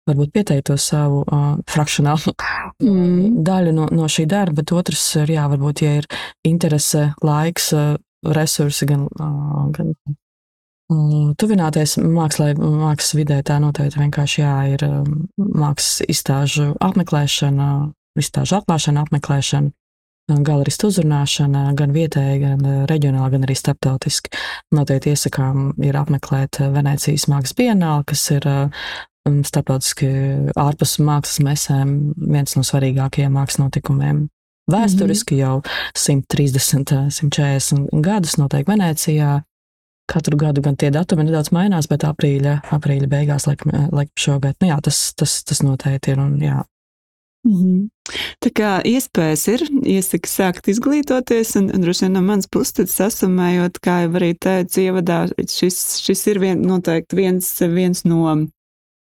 varbūt 0.08 0.32
pieteikt 0.34 0.68
to 0.70 0.76
savu 0.80 1.22
uh, 1.24 1.50
frakcionālu 1.70 2.34
mm. 2.84 3.42
daļu 3.46 3.74
no, 3.76 3.88
no 3.94 4.08
šī 4.10 4.26
darba, 4.30 4.60
bet 4.62 4.74
otrs 4.76 5.04
ir, 5.22 5.34
jā, 5.38 5.48
varbūt, 5.52 5.84
ja 5.84 5.98
ir 6.00 6.08
interese, 6.48 7.10
laiks, 7.24 7.72
uh, 7.76 7.92
resursi, 8.26 8.88
gan, 8.88 9.06
uh, 9.20 9.68
gan 9.74 9.92
uh, 9.94 10.16
tuvināties 11.38 11.98
mākslā, 12.00 12.54
mākslas 12.58 13.14
vidē, 13.18 13.42
tā 13.46 13.58
noteikti 13.62 14.00
vienkārši 14.00 14.40
jā, 14.42 14.54
ir 14.74 14.86
um, 14.88 15.26
mākslas 15.38 16.06
izstāžu 16.08 16.72
apmeklēšana, 16.84 17.68
izstāžu 18.18 18.60
atklāšana, 18.60 19.04
apmeklēšana. 19.06 19.74
Galeristu 20.28 20.90
uzrunāšana 20.90 21.70
gan 21.72 21.94
vietēji, 21.94 22.40
gan 22.42 22.64
reģionāli, 22.90 23.30
gan 23.32 23.46
arī 23.46 23.54
starptautiski. 23.56 24.34
Noteikti 24.76 25.14
iesakām 25.14 25.70
ir 25.80 25.96
apmeklēt 25.96 26.60
Venecijas 26.74 27.24
mākslas 27.32 27.56
bienāli, 27.56 28.04
kas 28.10 28.26
ir 28.34 28.44
starptautiski 29.46 30.08
ārpus 30.58 30.98
mākslas 31.02 31.42
mesēm 31.44 31.94
viens 32.16 32.56
no 32.56 32.64
svarīgākajiem 32.66 33.34
mākslas 33.38 33.62
notikumiem. 33.64 34.26
Vēsturiski 34.68 35.34
mm 35.34 35.38
-hmm. 35.38 35.42
jau 35.42 35.62
130, 35.96 36.94
140 37.20 38.02
gadus 38.04 38.36
notiek 38.36 38.68
Venecijā. 38.68 39.42
Katru 40.08 40.36
gadu 40.36 40.60
gan 40.64 40.76
tie 40.76 40.90
datumi 40.90 41.24
nedaudz 41.24 41.52
mainās, 41.52 41.88
bet 41.88 42.04
aprīļa, 42.04 42.60
aprīļa 42.72 43.08
beigās, 43.08 43.46
laikam, 43.46 43.72
laikam 43.92 44.16
šogad, 44.16 44.56
nu 44.60 44.68
jā, 44.68 44.78
tas, 44.82 45.14
tas, 45.14 45.44
tas 45.44 45.62
noteikti 45.62 46.10
ir. 46.10 46.20
Un, 46.20 46.38
jā, 46.40 46.62
Mhm. 47.46 47.88
Tā 48.42 48.50
kā 48.54 48.70
iespējas 48.86 49.44
ir, 49.52 49.64
iesaka 49.86 50.30
sākt 50.30 50.68
izglītoties, 50.72 51.54
un, 51.60 51.68
un 51.74 51.84
droši 51.84 52.06
vien 52.06 52.16
no 52.16 52.22
manas 52.24 52.48
puses 52.50 52.94
sasumējot, 52.98 53.78
kā 53.84 54.02
jau 54.04 54.12
arī 54.18 54.32
teicu 54.34 54.84
ievadā, 54.88 55.20
šis, 55.38 55.78
šis 56.02 56.24
ir 56.32 56.42
vien, 56.42 56.62
noteikti 56.66 57.18
viens, 57.18 57.50
viens 57.72 58.04
no 58.08 58.34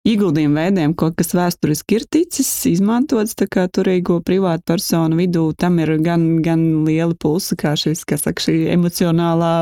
ieguldījumu 0.08 0.58
veidiem, 0.58 0.94
kaut 0.98 1.14
kas 1.18 1.30
vēsturiski 1.36 1.96
ir 1.98 2.06
ticis 2.10 2.48
izmantots, 2.70 3.36
turīgo 3.38 4.18
privātu 4.26 4.64
personu 4.72 5.18
vidū 5.20 5.44
tam 5.58 5.78
ir 5.82 5.94
gan, 6.02 6.42
gan 6.42 6.64
liela 6.86 7.14
pulsa, 7.14 7.56
kā 7.58 7.74
šis, 7.78 8.02
saka, 8.02 8.42
šī 8.42 8.56
emocionālā, 8.74 9.52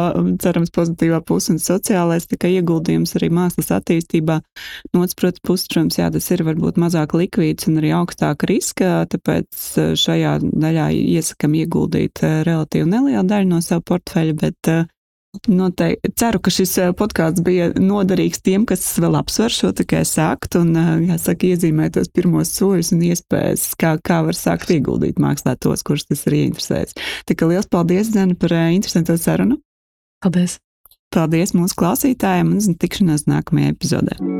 cerams, 0.40 0.72
pozitīvā 0.72 1.20
puse 1.28 1.52
un 1.54 1.60
sociālais, 1.60 2.28
ieguldījums 2.30 3.14
arī 3.18 3.30
mākslas 3.36 3.70
attīstībā. 3.76 4.40
No 4.94 5.04
otras 5.04 5.40
puses, 5.44 5.68
protams, 5.68 5.98
jā, 6.00 6.08
tas 6.12 6.30
ir 6.32 6.44
varbūt 6.46 6.80
mazāk 6.80 7.14
likvīds 7.18 7.68
un 7.68 7.80
arī 7.82 7.92
augstāka 7.98 8.48
riska, 8.48 8.92
tāpēc 9.12 9.66
eh, 9.76 9.92
šajā 10.00 10.38
daļā 10.42 10.88
iesakam 10.96 11.58
ieguldīt 11.58 12.24
eh, 12.24 12.40
relatīvi 12.48 12.88
nelielu 12.88 13.26
daļu 13.28 13.52
no 13.52 13.60
savu 13.64 13.84
portfeļa, 13.92 14.38
bet 14.40 14.72
uh, 14.72 14.88
Noteikti. 15.46 16.10
Ceru, 16.18 16.40
ka 16.42 16.50
šis 16.50 16.72
eh, 16.82 16.88
podkāsts 16.96 17.42
bija 17.46 17.68
noderīgs 17.78 18.42
tiem, 18.42 18.64
kas 18.66 18.82
vēl 18.98 19.14
apsver 19.20 19.54
šo 19.54 19.70
tikai 19.78 20.02
sākt 20.08 20.58
un, 20.58 20.72
eh, 20.74 20.90
jāsaka, 21.12 21.52
iezīmēt 21.52 21.94
tos 21.94 22.10
pirmos 22.10 22.50
soļus 22.56 22.90
un 22.96 23.04
iespējas, 23.06 23.68
kā, 23.78 23.94
kā 24.02 24.20
var 24.26 24.34
sākt 24.34 24.74
ieguldīt 24.74 25.22
mākslā 25.22 25.54
tos, 25.62 25.86
kurus 25.86 26.08
tas 26.10 26.26
ir 26.26 26.40
interesēs. 26.40 26.98
Tā 27.30 27.38
kā 27.38 27.46
liels 27.46 27.70
paldies, 27.70 28.10
Zena, 28.10 28.34
par 28.34 28.56
eh, 28.58 28.74
interesanto 28.74 29.14
sarunu. 29.14 29.60
Paldies! 30.24 30.58
Paldies 31.14 31.54
mūsu 31.54 31.78
klausītājiem 31.78 32.54
un 32.58 32.78
tikšanos 32.78 33.26
nākamajā 33.30 33.74
epizodē. 33.74 34.39